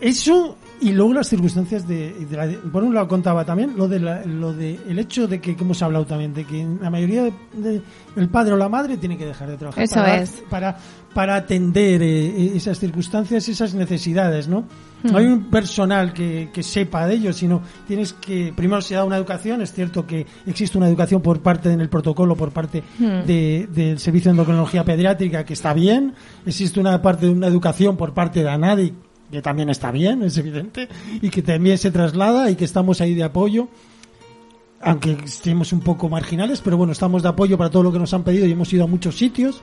[0.00, 4.00] eso y luego las circunstancias de, de la- por un lado contaba también lo de
[4.00, 7.24] la- lo de el hecho de que, que hemos hablado también de que la mayoría
[7.24, 7.82] de, de-
[8.16, 10.42] el padre o la madre tiene que dejar de trabajar Eso para, es.
[10.48, 10.76] para
[11.12, 14.64] para atender eh, esas circunstancias esas necesidades no
[15.02, 15.12] Hmm.
[15.12, 19.02] no hay un personal que, que sepa de ello sino tienes que primero se da
[19.04, 22.82] una educación es cierto que existe una educación por parte en el protocolo por parte
[22.98, 23.26] Hmm.
[23.26, 26.12] de- del servicio de endocrinología pediátrica que está bien
[26.44, 28.92] existe una parte de una educación por parte de ANADI
[29.30, 30.88] que también está bien, es evidente,
[31.22, 33.68] y que también se traslada y que estamos ahí de apoyo,
[34.80, 38.12] aunque estemos un poco marginales, pero bueno, estamos de apoyo para todo lo que nos
[38.14, 39.60] han pedido y hemos ido a muchos sitios,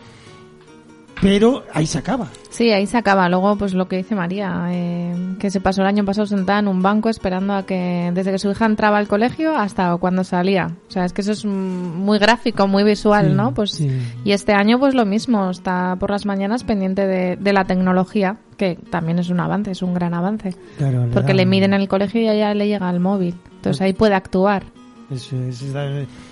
[1.22, 2.28] pero ahí se acaba.
[2.49, 3.28] Sí, ahí se acaba.
[3.30, 6.68] Luego, pues lo que dice María, eh, que se pasó el año pasado sentada en
[6.68, 10.72] un banco esperando a que, desde que su hija entraba al colegio hasta cuando salía.
[10.88, 13.53] O sea, es que eso es muy gráfico, muy visual, Sí, ¿no?
[13.53, 13.89] Pues, sí.
[14.24, 18.38] y este año, pues lo mismo, está por las mañanas pendiente de, de la tecnología,
[18.57, 20.55] que también es un avance, es un gran avance.
[20.78, 23.36] Claro, Porque dan- le miden en el colegio y ya le llega al móvil.
[23.57, 24.63] Entonces ahí puede actuar.
[25.10, 25.64] Es, es,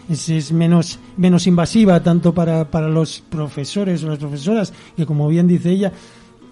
[0.09, 5.27] es- es menos, menos invasiva tanto para, para los profesores o las profesoras, que como
[5.29, 5.91] bien dice ella,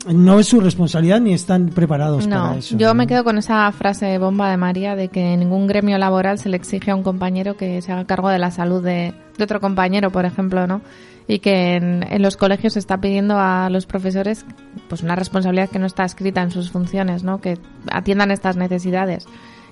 [0.07, 2.77] no es su responsabilidad ni están preparados No, para eso.
[2.77, 6.39] yo me quedo con esa frase bomba de María de que en ningún gremio laboral
[6.39, 9.43] se le exige a un compañero que se haga cargo de la salud de, de
[9.43, 10.81] otro compañero, por ejemplo, ¿no?
[11.25, 14.45] Y que en, en los colegios se está pidiendo a los profesores
[14.89, 17.39] pues una responsabilidad que no está escrita en sus funciones, ¿no?
[17.39, 17.57] Que
[17.89, 19.25] atiendan estas necesidades.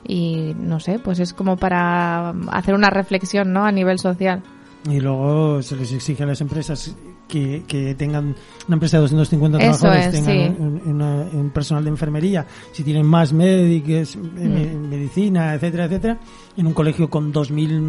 [0.07, 3.65] Y no sé, pues es como para hacer una reflexión, ¿no?
[3.65, 4.41] A nivel social.
[4.89, 6.95] Y luego se les exige a las empresas
[7.27, 8.35] que, que tengan
[8.67, 10.61] una empresa de 250 Eso trabajadores, es, tengan sí.
[10.61, 14.37] un, una- un personal de enfermería, si tienen más médicos, Mm.
[14.37, 16.17] eh, me- medicina, etcétera, etcétera,
[16.57, 17.79] en un colegio con 2.000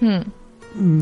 [0.00, 0.06] Hmm.
[0.06, 0.20] mm,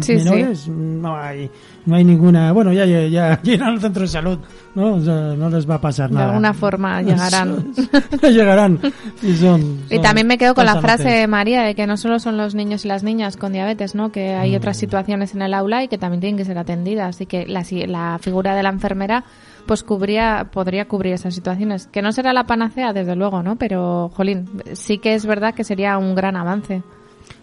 [0.00, 1.50] Sí, menores, no hay
[1.86, 2.50] no hay ninguna...
[2.52, 4.38] Bueno, ya, ya, ya llenan el centro de salud,
[4.74, 4.94] ¿no?
[4.94, 6.28] O sea, no les va a pasar De nada.
[6.30, 7.72] alguna forma llegarán.
[8.22, 8.80] llegarán.
[9.22, 12.18] Y, son- Y también me quedo con la frase de María de que no solo
[12.18, 14.10] son los niños y las niñas con diabetes, ¿no?
[14.10, 14.56] Que hay Mm.
[14.56, 17.64] otras situaciones en el aula y que también tienen que ser atendidas y que la,
[17.86, 19.24] la figura de la enfermera
[19.66, 21.86] pues cubría, podría cubrir esas situaciones.
[21.88, 23.56] Que no será la panacea, desde luego, ¿no?
[23.56, 26.82] Pero, jolín, sí que es verdad que sería un gran avance.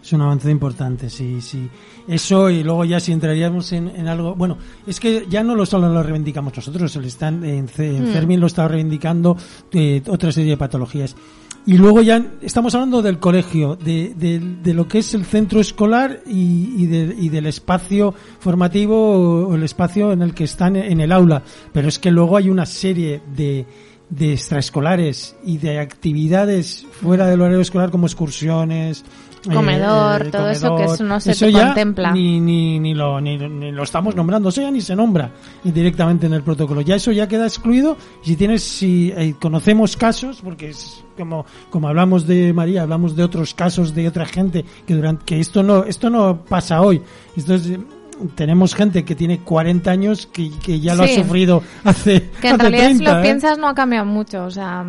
[0.03, 1.69] Es un avance importante, sí, sí.
[2.07, 5.65] Eso y luego ya si entraríamos en, en algo, bueno, es que ya no lo
[5.65, 8.07] solo lo reivindicamos nosotros, le están en, en.
[8.07, 9.37] Fermín lo está reivindicando
[9.71, 11.15] eh, otra serie de patologías.
[11.65, 15.61] Y luego ya estamos hablando del colegio, de, de, de lo que es el centro
[15.61, 20.43] escolar y, y, de- y del espacio formativo o, o el espacio en el que
[20.43, 21.41] están en el aula.
[21.71, 23.65] Pero es que luego hay una serie de,
[24.09, 29.05] de extraescolares y de actividades fuera del horario escolar como excursiones,
[29.51, 32.11] Comedor, todo eso que eso no se te ya contempla.
[32.11, 35.31] Ni, ni, ni, lo, ni, ni lo estamos nombrando, eso ya ni se nombra
[35.63, 36.81] directamente en el protocolo.
[36.81, 37.97] Ya eso ya queda excluido.
[38.21, 43.23] Si tienes, si eh, conocemos casos, porque es como, como hablamos de María, hablamos de
[43.23, 47.01] otros casos de otra gente que durante, que esto no, esto no pasa hoy.
[47.35, 47.69] Esto es,
[48.35, 51.13] tenemos gente que tiene 40 años que, que ya lo Sí.
[51.13, 53.21] ha sufrido hace, Que en hace realidad 30, si lo ¿eh?
[53.21, 54.85] piensas no ha cambiado mucho, o sea,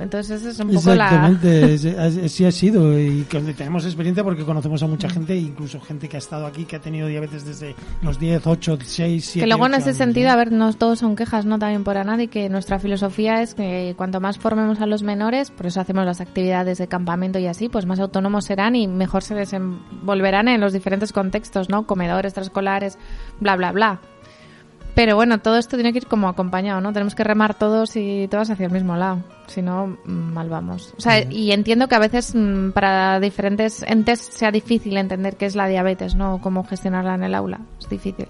[0.00, 1.04] entonces esa es un poco la...
[1.04, 5.36] Exactamente, es- es- sí ha sido y que tenemos experiencia porque conocemos a mucha gente,
[5.36, 9.24] incluso gente que ha estado aquí que ha tenido diabetes desde los 10, 8, 6,
[9.24, 10.32] 7 Que luego en ese años, sentido, ¿no?
[10.32, 11.58] a ver, no todos son quejas, ¿no?
[11.58, 15.66] También por Anadi, que nuestra filosofía es que cuanto más formemos a los menores, por
[15.66, 19.34] eso hacemos las actividades de campamento y así, pues más autónomos serán y mejor se
[19.34, 21.86] desenvolverán en los diferentes contextos, ¿no?
[21.86, 22.34] Comedores,
[22.70, 22.98] extraescolares,
[23.40, 24.00] bla, bla, bla.
[24.94, 26.92] Pero bueno, todo esto tiene que ir como acompañado, ¿no?
[26.92, 29.22] Tenemos que remar todos y todas hacia el mismo lado.
[29.46, 30.92] Si no, mm, mal vamos.
[30.98, 35.46] O sea, y entiendo que a veces mm, para diferentes entes sea difícil entender qué
[35.46, 36.40] es la diabetes, ¿no?
[36.42, 37.60] Cómo gestionarla en el aula.
[37.80, 38.28] Es difícil.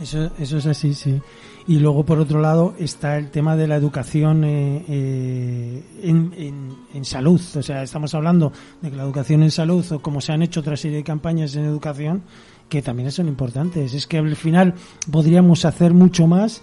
[0.00, 1.20] Eso, eso es así, sí.
[1.66, 6.74] Y luego, por otro lado, está el tema de la educación eh, eh, en, en-
[6.94, 7.38] en salud.
[7.54, 8.50] O sea, estamos hablando
[8.80, 11.54] de que la educación en salud, o como se han hecho otra serie de campañas
[11.54, 12.22] en educación,
[12.70, 13.92] que también son importantes.
[13.92, 14.72] Es que al final
[15.10, 16.62] podríamos hacer mucho más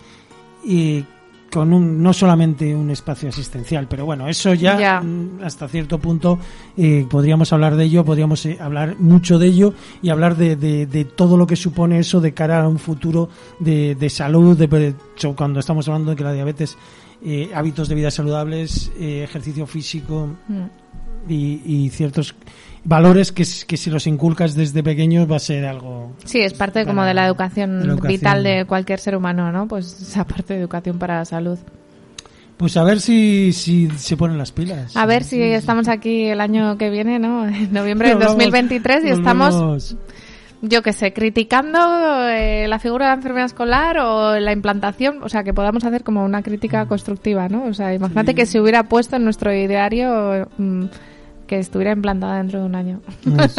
[0.66, 1.04] y
[1.52, 5.02] con un, no solamente un espacio asistencial, pero bueno, eso ya, Ya.
[5.02, 6.38] mm, hasta cierto punto
[6.76, 10.86] eh, podríamos hablar de ello, podríamos eh, hablar mucho de ello y hablar de, de-
[10.88, 13.30] de todo lo que supone eso de cara a un futuro
[13.60, 14.94] de, de salud, de,
[15.36, 16.78] cuando estamos hablando de que la diabetes,
[17.24, 21.32] eh, hábitos de vida saludables, eh, ejercicio físico Mm.
[21.32, 22.36] y, y ciertos
[22.88, 27.04] valores que, si los inculcas desde pequeños va a ser algo Sí, es parte como
[27.04, 28.08] de la educación, la educación.
[28.08, 29.68] vital de cualquier ser humano, ¿no?
[29.68, 31.60] Pues esa parte de educación para la salud.
[32.56, 34.96] Pues a ver si, si se ponen las pilas.
[34.96, 37.46] A ver si estamos aquí el año que viene, ¿no?
[37.48, 39.96] En noviembre de Volvamos- 2023 y estamos,
[40.62, 41.78] yo qué sé, criticando
[42.30, 46.04] eh, la figura de la enfermedad escolar o la implantación, o sea, que podamos hacer
[46.06, 47.66] como una crítica constructiva, ¿no?
[47.66, 50.86] O sea, imagínate que se hubiera puesto en nuestro ideario mm,
[51.48, 53.00] que estuviera implantada dentro de un año.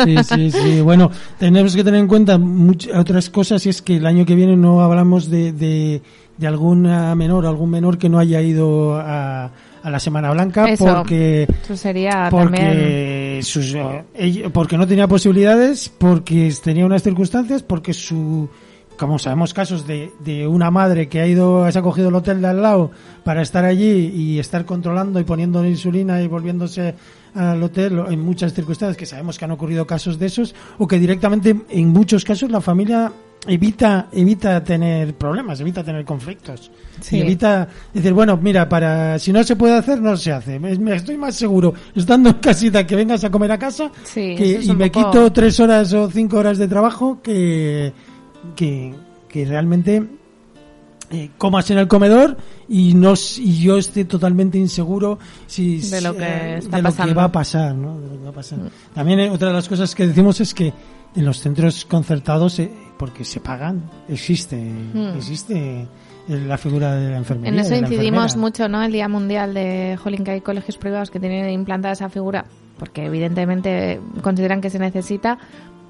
[0.05, 0.81] Sí, sí, sí.
[0.83, 4.35] Bueno, tenemos que tener en cuenta much- otras cosas y es que el año que
[4.35, 6.03] viene no hablamos de, de,
[6.37, 9.51] de alguna menor, algún menor que no haya ido a,
[9.83, 10.85] a la Semana Blanca Eso.
[10.85, 12.65] porque Eso sería también...
[12.67, 18.49] porque sus, eh, porque no tenía posibilidades, porque tenía unas circunstancias, porque su
[18.97, 22.41] como sabemos casos de, de una madre que ha ido, se ha cogido el hotel
[22.41, 22.91] de al lado
[23.23, 26.97] para estar allí y estar controlando y poniendo insulina y volviéndose
[27.39, 30.99] al hotel en muchas circunstancias que sabemos que han ocurrido casos de esos o que
[30.99, 33.13] directamente en muchos casos la familia
[33.47, 36.71] evita evita tener problemas, evita tener conflictos.
[37.01, 37.21] Sí.
[37.21, 40.59] Evita decir, bueno, mira, para si no se puede hacer, no se hace.
[40.59, 44.35] Me, me estoy más seguro estando en casita que vengas a comer a casa Sí,
[44.37, 47.93] que- eso es y me poco- quito tres horas o cinco horas de trabajo que,
[48.57, 48.93] que,
[49.29, 50.03] que realmente
[51.11, 52.37] eh, comas en el comedor
[52.69, 56.93] y no y yo esté totalmente inseguro si De lo que eh, está de lo
[56.93, 57.99] que va a pasar, ¿no?
[57.99, 58.59] De lo que va a pasar.
[58.95, 60.73] También eh, otra de las cosas que decimos es que
[61.17, 65.17] en los centros concertados eh, porque se pagan existe Mm.
[65.17, 65.87] existe
[66.29, 67.53] la figura de la enfermería.
[67.53, 68.83] En eso incidimos mucho, ¿no?
[68.83, 72.45] El Día Mundial de Jolín, que hay colegios privados que tienen implantada esa figura,
[72.79, 75.39] porque evidentemente consideran que se necesita,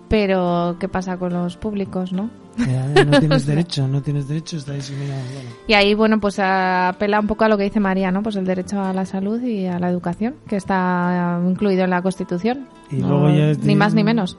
[0.09, 2.31] pero ¿qué pasa con los públicos, no?
[2.59, 5.21] Ya, no tienes derecho, no tienes derecho, está discriminado.
[5.33, 5.51] Bueno.
[5.69, 8.23] Y ahí, bueno, pues apela un poco a lo que dice María, ¿no?
[8.23, 12.03] Pues el derecho a la salud y a la educación, que está incluido en la
[12.03, 12.67] Constitución.
[12.91, 14.37] Y No- luego ya es ni más ni menos.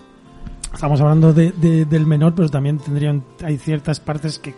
[0.73, 4.53] Estamos hablando de, de- del menor, pero también tendrían, hay ciertas partes que,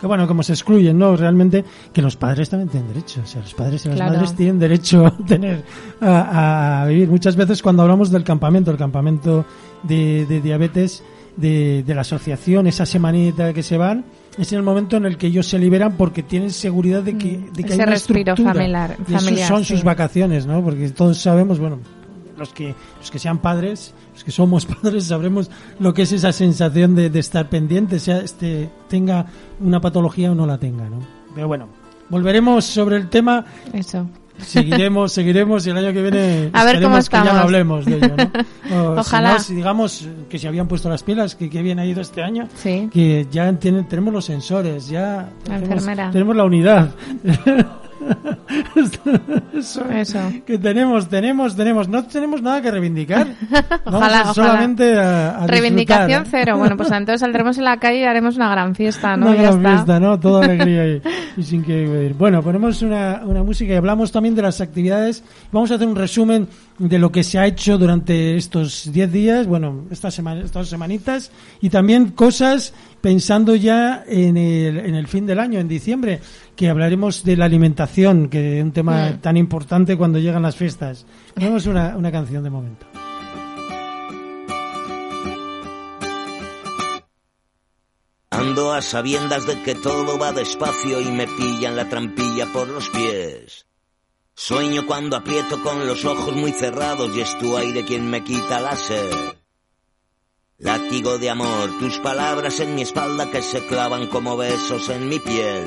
[0.00, 1.14] que bueno, como se excluyen, ¿no?
[1.16, 3.20] Realmente, que los padres también tienen derecho.
[3.22, 4.12] O sea, los padres y las Claro.
[4.14, 5.62] madres tienen derecho a tener,
[6.00, 7.08] a, a vivir.
[7.08, 9.44] Muchas veces cuando hablamos del campamento, el campamento
[9.82, 11.02] de, de diabetes,
[11.36, 14.04] de, de la asociación, esa semanita que se van,
[14.38, 17.40] es en el momento en el que ellos se liberan porque tienen seguridad de que,
[17.52, 17.64] de que Mm.
[17.66, 18.52] Ese hay una respiro estructura.
[18.54, 19.74] familiar- Y eso familiar, son sí.
[19.74, 20.62] sus vacaciones, ¿no?
[20.62, 21.78] Porque todos sabemos, bueno,
[22.40, 26.32] los que los que sean padres, los que somos padres, sabremos lo que es esa
[26.32, 29.26] sensación de, de estar pendiente, sea este tenga
[29.60, 30.98] una patología o no la tenga, ¿no?
[31.34, 31.68] Pero bueno,
[32.08, 34.06] volveremos sobre el tema, Eso.
[34.38, 37.44] seguiremos, seguiremos y el año que viene A ver cómo esperemos que ya no estamos.
[37.44, 38.30] hablemos de ello, ¿no?
[38.72, 39.32] O, si Ojalá.
[39.34, 42.22] no, si digamos que se habían puesto las pilas, que, que bien ha ido este
[42.22, 42.88] año, Sí.
[42.92, 46.10] que ya tienen- tenemos los sensores, ya La tenemos, enfermera.
[46.10, 46.90] tenemos la unidad.
[49.54, 50.18] Eso, Eso.
[50.46, 51.88] Que tenemos, tenemos, tenemos.
[51.88, 53.26] No tenemos nada que reivindicar.
[53.84, 54.34] Ojalá, ojalá.
[54.34, 56.46] solamente a, a Reivindicación disfrutar.
[56.46, 56.58] cero.
[56.58, 59.26] Bueno, pues entonces saldremos en la calle y haremos una gran fiesta, ¿no?
[59.26, 60.18] Una gran fiesta, ¿no?
[60.18, 61.02] Toda alegría y,
[61.36, 62.14] y sin que ir.
[62.14, 65.22] Bueno, ponemos una, una música y hablamos también de las actividades.
[65.52, 66.48] Vamos a hacer un resumen
[66.78, 71.30] de lo que se ha hecho durante estos 10 días, bueno, estas, semana, estas semanitas,
[71.60, 76.20] y también cosas pensando ya en el, en el fin del año, en diciembre,
[76.56, 79.20] que hablaremos de la alimentación, que es un tema Mm.
[79.20, 81.06] tan importante cuando llegan las fiestas.
[81.34, 82.86] Ponemos una, una canción de momento.
[88.30, 92.88] Ando a sabiendas de que todo va despacio y me pillan la trampilla por los
[92.88, 93.66] pies.
[94.34, 98.60] Sueño cuando aprieto con los ojos muy cerrados y es tu aire quien me quita
[98.60, 99.12] la sed.
[100.60, 105.18] Látigo de amor, tus palabras en mi espalda que se clavan como besos en mi
[105.18, 105.64] piel.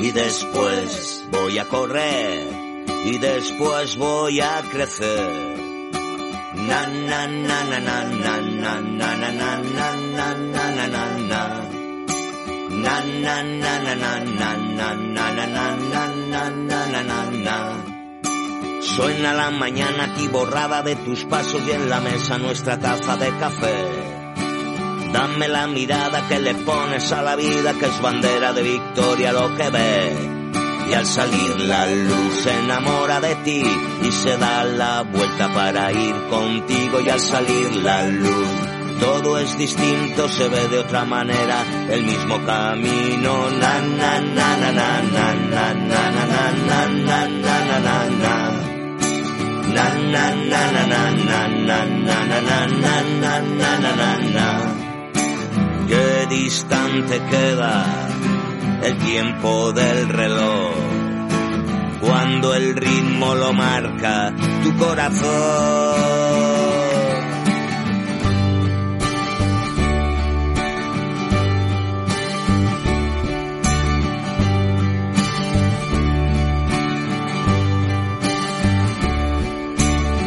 [0.00, 2.44] Y después voy a correr
[3.04, 5.54] y después voy a crecer.
[6.56, 11.18] Na na na na na na na na na na na na na na na
[11.30, 11.70] na.
[12.70, 17.30] Na na na na na na na na na na na na na na na
[17.30, 17.84] na.
[18.80, 24.13] Suena la mañana borrada de tus pasos y en la mesa nuestra taza de café.
[25.14, 29.54] Dame la mirada que le pones a la vida que es bandera de victoria lo
[29.54, 30.12] que ve.
[30.90, 33.62] Y al salir la luz se enamora de ti
[34.02, 38.48] y se da la vuelta para ir contigo y al salir la luz
[38.98, 43.50] todo es distinto, se ve de otra manera el mismo camino.
[43.50, 47.98] Na na na na na na na na na na na na na na na
[48.22, 48.34] na.
[49.74, 54.83] Na na na na na na na na na na
[55.86, 58.08] Qué distante queda
[58.82, 60.74] el tiempo del reloj
[62.00, 64.32] cuando el ritmo lo marca
[64.62, 66.24] tu corazón.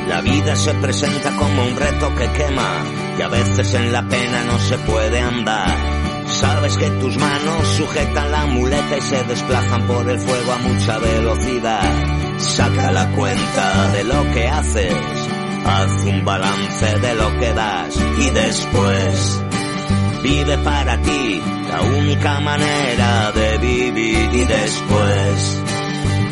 [0.07, 4.43] La vida se presenta como un reto que quema y a veces en la pena
[4.43, 5.75] no se puede andar.
[6.27, 10.99] Sabes que tus manos sujetan la muleta y se desplazan por el fuego a mucha
[10.99, 12.37] velocidad.
[12.37, 14.93] Saca la cuenta de lo que haces,
[15.65, 19.43] haz un balance de lo que das y después
[20.21, 25.66] vive para ti la única manera de vivir y después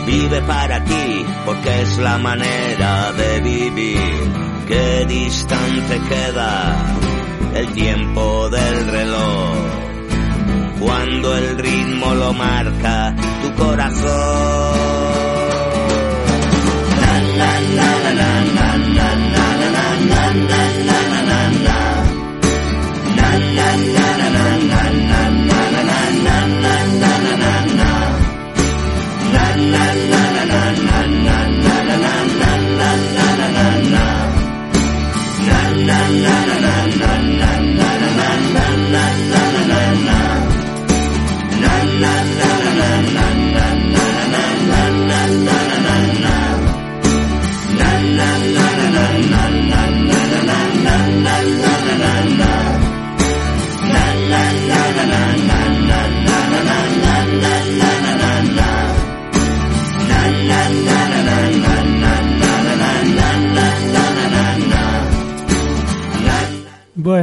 [0.05, 4.31] Vive para ti, porque es la manera de vivir.
[4.67, 6.75] Qué distante queda
[7.55, 9.55] el tiempo del reloj.
[10.79, 14.64] Cuando el ritmo lo marca tu corazón.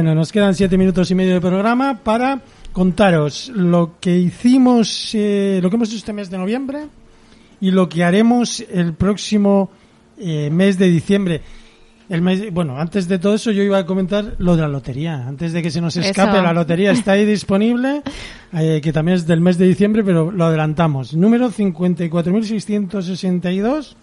[0.03, 2.41] Bueno, nos quedan siete minutos y medio de programa para
[2.73, 6.87] contaros lo que hicimos, eh, lo que hemos hecho este mes de noviembre
[7.61, 9.71] y lo que haremos el próximo
[10.17, 11.41] eh, mes de diciembre.
[12.09, 15.25] El mes, bueno, antes de todo eso yo iba a comentar lo de la lotería.
[15.25, 16.43] Antes de que se nos escape, Eso.
[16.43, 18.01] la lotería está ahí disponible,
[18.51, 21.15] eh, que también es del mes de diciembre, pero lo adelantamos.
[21.15, 23.95] Número 54.662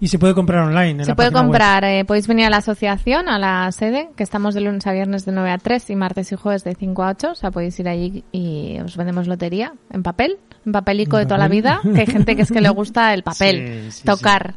[0.00, 0.90] y se puede comprar online.
[0.90, 4.22] en Se la puede comprar, eh, podéis venir a la asociación, a la sede, que
[4.22, 7.02] estamos de lunes a viernes de 9 a 3 y martes y jueves de 5
[7.02, 7.30] a 8.
[7.30, 11.38] O sea, podéis ir allí y os vendemos lotería en papel, en papelico de toda
[11.38, 14.54] la vida, que hay gente que es que le gusta el papel, Sí, sí, tocar.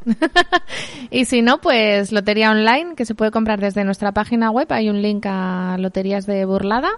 [1.11, 4.67] y si no, pues lotería online, que se puede comprar desde nuestra página web.
[4.71, 6.89] Hay un link a loterías de burlada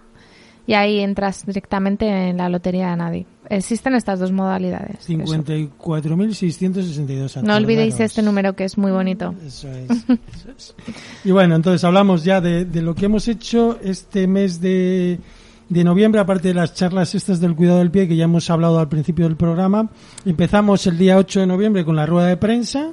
[0.67, 3.25] y ahí entras directamente en la lotería de Nadie.
[3.49, 5.09] Existen estas dos modalidades.
[5.09, 5.13] eso.
[5.17, 7.41] 54.662.
[7.43, 9.33] No olvidéis este número que es muy bonito.
[9.45, 10.75] Eso es, eso es.
[11.25, 15.19] Y bueno, entonces hablamos ya de, de lo que hemos hecho este mes de,
[15.67, 18.79] de noviembre, aparte de las charlas estas del cuidado del pie que ya hemos hablado
[18.79, 19.89] al principio del programa,
[20.25, 22.91] empezamos el día 8 de noviembre con la rueda de prensa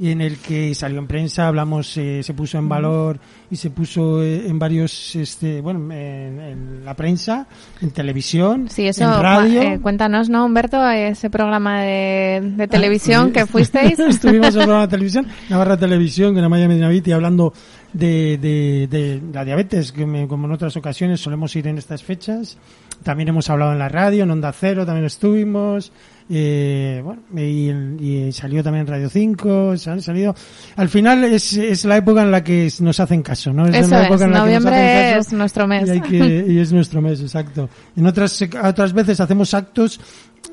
[0.00, 3.18] y en el que salió en prensa, hablamos, eh, se puso en valor
[3.50, 7.46] y se puso eh, en varios, este, bueno, en, en la prensa,
[7.82, 9.60] en televisión, Sí, eso, en radio.
[9.62, 10.82] eh, cuéntanos, ¿no, Humberto?
[10.88, 13.98] Ese programa de, de televisión Ah, que fuisteis.
[13.98, 17.52] Estuvimos en el programa de televisión, Navarra Televisión, con Amaya Medinaviti, hablando
[17.92, 22.02] de, de, de la diabetes, que me- como en otras ocasiones solemos ir en estas
[22.02, 22.56] fechas.
[23.02, 25.92] También hemos hablado en la radio, en Onda Cero también estuvimos.
[26.32, 27.70] Eh, bueno, y,
[28.28, 30.32] y salió también en Radio 5, se han salido.
[30.76, 33.66] Al final es, es la época en la que nos hacen caso, ¿no?
[33.66, 34.72] Eso la es, época en la que nos hacen
[35.08, 35.88] caso es nuestro mes.
[35.88, 37.68] Y, hay que- y es nuestro mes, exacto.
[37.96, 40.00] En otras, otras veces hacemos actos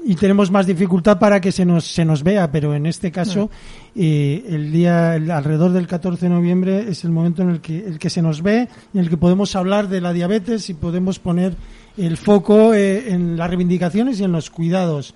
[0.04, 3.52] y tenemos más dificultad para que se nos, se nos vea, pero en este caso,
[3.96, 7.78] eh, el día, el- alrededor del 14 de noviembre es el momento en el que,
[7.86, 11.20] el que se nos ve, en el que podemos hablar de la diabetes y podemos
[11.20, 11.56] poner
[11.98, 15.14] el foco eh, en las reivindicaciones y en los cuidados.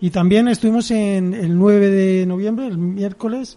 [0.00, 3.56] Y también estuvimos en el 9 de noviembre, el miércoles,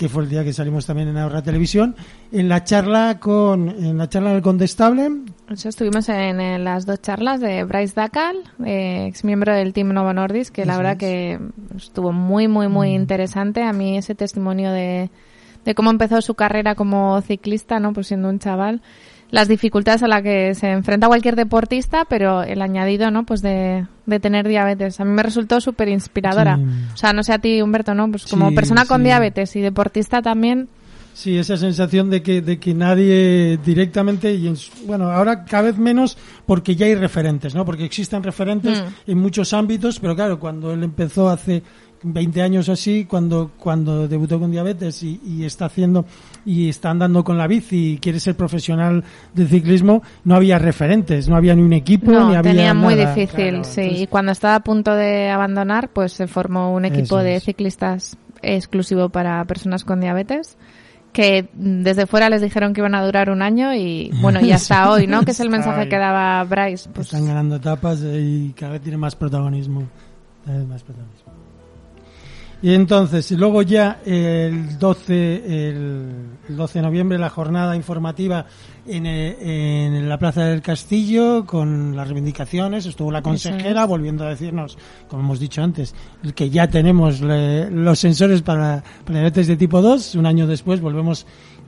[0.00, 1.94] que fue el día que salimos también en Ahorra Televisión,
[2.32, 5.10] en la charla con, en la charla del Condestable,
[5.50, 9.92] Eso estuvimos en, en las dos charlas de Bryce Dacal, eh, ex miembro del Team
[9.92, 10.98] Novo Nordisk, que la verdad es.
[10.98, 11.38] que
[11.76, 13.62] estuvo muy, muy, muy interesante.
[13.62, 15.10] A mí ese testimonio de,
[15.66, 17.92] de cómo empezó su carrera como ciclista, ¿no?
[17.92, 18.80] Pues siendo un chaval,
[19.30, 23.24] las dificultades a las que se enfrenta cualquier deportista, pero el añadido, ¿no?
[23.24, 24.98] Pues de, de tener diabetes.
[25.00, 26.56] A mí me resultó súper inspiradora.
[26.56, 26.62] Sí.
[26.94, 28.10] O sea, no sé a ti, Humberto, ¿no?
[28.10, 29.04] Pues como Sí, persona con sí.
[29.04, 30.68] diabetes y deportista también,
[31.12, 34.54] Sí, esa sensación de que, de que nadie directamente, y en
[34.86, 36.16] bueno, ahora cada vez menos
[36.46, 37.64] porque ya hay referentes, ¿no?
[37.64, 39.10] Porque existen referentes Mm.
[39.10, 41.62] en muchos ámbitos, pero claro, cuando él empezó hace
[42.02, 46.06] 20 años así, cuando, cuando debutó con diabetes y, y está haciendo,
[46.46, 51.28] y está andando con la bici y quiere ser profesional de ciclismo, no había referentes,
[51.28, 53.80] no había ni un equipo, No, ni había tenía muy difícil, Claro, sí.
[53.82, 57.36] entonces- Y cuando estaba a punto de abandonar, pues se formó un equipo Eso de
[57.36, 57.44] es.
[57.44, 60.56] ciclistas exclusivo para personas con diabetes
[61.12, 64.88] que desde fuera les dijeron que iban a durar un año y bueno, y hasta
[64.92, 65.22] hoy, ¿no?
[65.24, 66.88] Que es el mensaje que daba Bryce.
[66.94, 69.82] Pues, están ganando etapas y cada vez tiene más protagonismo.
[70.46, 71.29] Cada vez más protagonismo.
[72.62, 75.36] Y entonces, y luego ya el 12,
[75.68, 76.12] el,
[76.48, 78.44] el 12 de noviembre, la jornada informativa
[78.86, 82.84] en, eh, en la Plaza del Castillo con las reivindicaciones.
[82.84, 83.88] Estuvo la consejera es.
[83.88, 84.76] volviendo a decirnos,
[85.08, 85.94] como hemos dicho antes,
[86.34, 90.14] que ya tenemos le- los sensores para, diabetes de tipo 2.
[90.16, 91.26] Un año después volvemos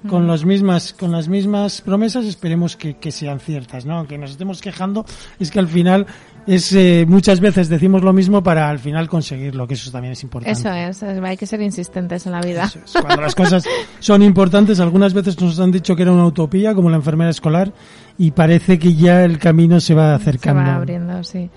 [0.09, 4.33] con las mismas con las mismas promesas esperemos que, que sean ciertas no aunque nos
[4.33, 5.05] estemos quejando
[5.39, 6.07] es que al final
[6.47, 10.23] es eh, muchas veces decimos lo mismo para al final conseguirlo que eso también es
[10.23, 12.65] importante eso es, hay que ser insistentes en la vida.
[12.65, 12.93] Eso es.
[12.93, 13.65] Cuando las cosas
[14.01, 17.73] son importantes, algunas veces nos han dicho que era una utopía, como la enfermera escolar,
[18.19, 20.63] y parece que ya el camino se va Se acercando.
[20.63, 21.49] va abriendo, sí.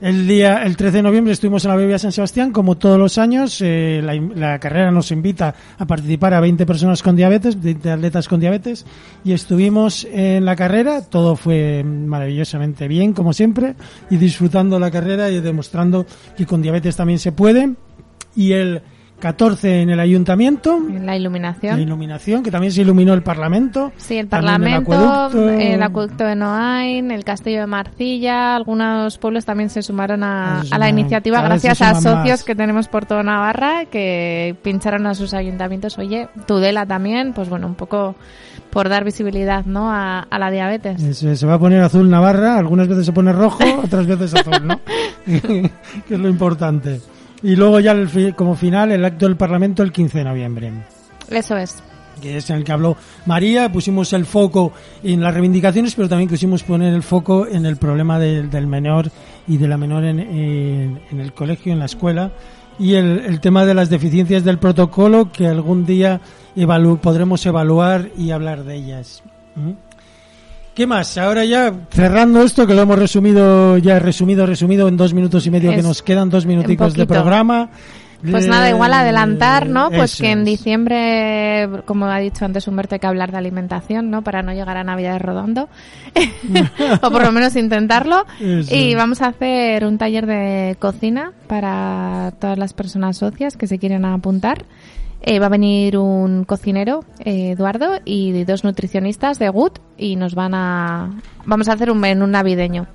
[0.00, 3.18] El día, el 13 de noviembre estuvimos en la Bebia San Sebastián, como todos los
[3.18, 3.60] años.
[3.60, 8.28] eh, la, la carrera nos invita a participar a 20 personas con diabetes, 20 atletas
[8.28, 8.86] con diabetes,
[9.24, 11.02] y estuvimos en la carrera.
[11.02, 13.74] Todo fue maravillosamente bien, como siempre,
[14.08, 17.74] y disfrutando la carrera y demostrando que con diabetes también se puede.
[18.36, 18.82] Y el
[19.18, 21.80] 14 en el ayuntamiento, La la iluminación.
[21.80, 23.90] iluminación, que también se iluminó el Parlamento.
[23.96, 25.48] Sí, el Parlamento, acueducto.
[25.50, 30.74] el acueducto de Noain, el Castillo de Marcilla, algunos pueblos también se sumaron a, Se
[30.74, 32.44] a la iniciativa gracias a socios más.
[32.44, 35.98] que tenemos por toda Navarra que pincharon a sus ayuntamientos.
[35.98, 38.14] Oye, Tudela también, pues bueno, un poco
[38.70, 39.90] por dar visibilidad ¿no?
[39.90, 41.02] a, a la diabetes.
[41.02, 44.64] Eso, se va a poner azul Navarra, algunas veces se pone rojo, otras veces azul,
[44.66, 44.78] ¿no?
[45.26, 47.00] que es lo importante.
[47.42, 50.72] Y luego ya el fi- como final el acto del Parlamento el 15 de noviembre,
[51.30, 51.82] Eso es.
[52.20, 54.72] que es en el que habló María, pusimos el foco
[55.04, 59.10] en las reivindicaciones, pero también quisimos poner el foco en el problema del, del menor
[59.46, 62.32] y de la menor en, en- en el colegio, en la escuela,
[62.78, 66.20] y el, el tema de las deficiencias del protocolo que algún día
[66.56, 69.22] evalu- podremos evaluar y hablar de ellas.
[69.54, 69.70] ¿Mm?
[70.78, 71.18] ¿Qué más?
[71.18, 75.50] Ahora ya cerrando esto, que lo hemos resumido, ya resumido, resumido en dos minutos y
[75.50, 77.68] medio, que Es nos quedan dos minuticos de programa.
[78.22, 79.90] Pues Eh, nada, igual adelantar, ¿no?
[79.90, 84.08] Pues eso que en diciembre, como ha dicho antes Humberto, hay que hablar de alimentación,
[84.08, 84.22] ¿no?
[84.22, 85.68] Para no llegar a Navidad rodando.
[87.02, 88.24] o por lo menos intentarlo.
[88.38, 88.72] Eso.
[88.72, 93.80] Y vamos a hacer un taller de cocina para todas las personas socias que se
[93.80, 94.64] quieren apuntar.
[95.20, 100.34] Eh, va a venir un cocinero, eh, Eduardo, y dos nutricionistas de GUT y nos
[100.34, 101.10] van a...
[101.44, 102.86] Vamos a hacer un menú navideño.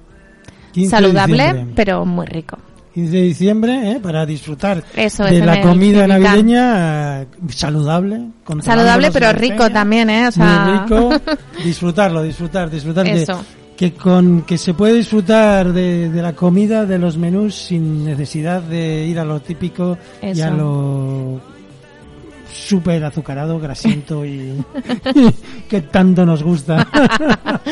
[0.72, 2.58] 15 de Saludable, pero muy rico.
[2.94, 4.00] 15 de diciembre, ¿eh?
[4.02, 8.30] para disfrutar Eso es, de la comida navideña eh, saludable.
[8.62, 10.28] Saludable, pero rico también, ¿eh?
[10.28, 10.66] O sea...
[10.66, 11.10] Muy rico.
[11.64, 13.08] Disfrutarlo, disfrutar, disfrutar.
[13.08, 13.44] Eso.
[13.76, 18.06] Que, que con que se puede disfrutar de, de la comida, de los menús sin
[18.06, 21.53] necesidad de ir a lo típico y a lo
[22.54, 24.54] súper azucarado, grasiento y
[25.70, 26.88] que tanto nos gusta.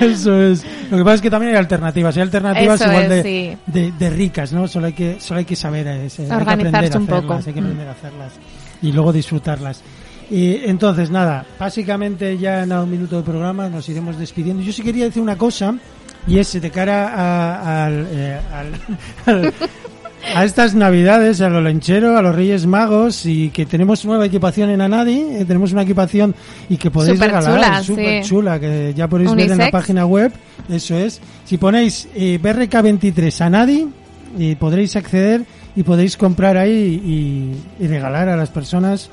[0.00, 0.64] Eso es.
[0.90, 2.14] Lo que pasa es que también hay alternativas.
[2.16, 3.56] Hay alternativas Eso igual es, de, sí.
[3.72, 4.68] de, de ricas, ¿no?
[4.68, 7.32] Solo hay que, solo hay que saber, eh, se- hay que aprender a un poco.
[7.34, 7.64] hacerlas, hay que Mm.
[7.64, 8.32] aprender a hacerlas
[8.82, 9.80] y luego disfrutarlas.
[10.30, 14.62] Y entonces, nada, básicamente ya en un minuto de programa nos iremos despidiendo.
[14.62, 15.74] Yo sí quería decir una cosa,
[16.26, 19.54] y es de cara a, al, eh, al- al-
[20.34, 24.70] a estas navidades, a los lencheros, a los Reyes Magos, y que tenemos nueva equipación
[24.70, 26.34] en Anadi, eh, tenemos una equipación
[26.68, 27.86] y que podéis Superchula, regalar, sí.
[27.86, 30.32] súper chula, que ya podéis ver en la página web,
[30.68, 31.20] eso es.
[31.44, 33.88] Si ponéis eh, BRK23 Anadi,
[34.38, 35.44] y podréis acceder
[35.76, 36.72] y podéis comprar ahí
[37.78, 39.10] y, y regalar a las personas.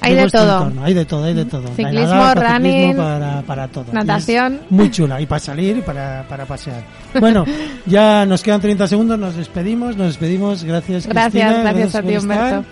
[0.00, 0.58] Hay de todo.
[0.58, 0.84] entorno.
[0.84, 1.68] Hay de todo, hay de todo.
[1.74, 3.92] Ciclismo, running, ciclismo, para, para todo.
[3.92, 4.60] Natación.
[4.70, 5.20] muy chula.
[5.20, 6.84] Y para salir y para, para pasear.
[7.18, 7.44] Bueno,
[7.86, 10.64] ya nos quedan 30 segundos, nos despedimos, nos despedimos.
[10.64, 12.64] Gracias, Gracias, Cristina, gracias a ti, estar Humberto.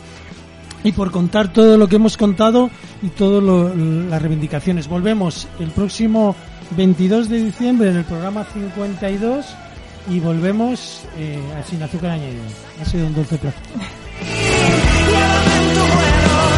[0.85, 2.71] y por contar todo lo que hemos contado
[3.03, 4.89] y todas las reivindicaciones.
[4.89, 6.37] Volvemos el próximo
[6.77, 9.47] 22 de diciembre en el programa 52
[10.11, 12.43] y volvemos eh, a Sin Azúcar Añadido.
[12.81, 13.63] Ha sido un dulce placer.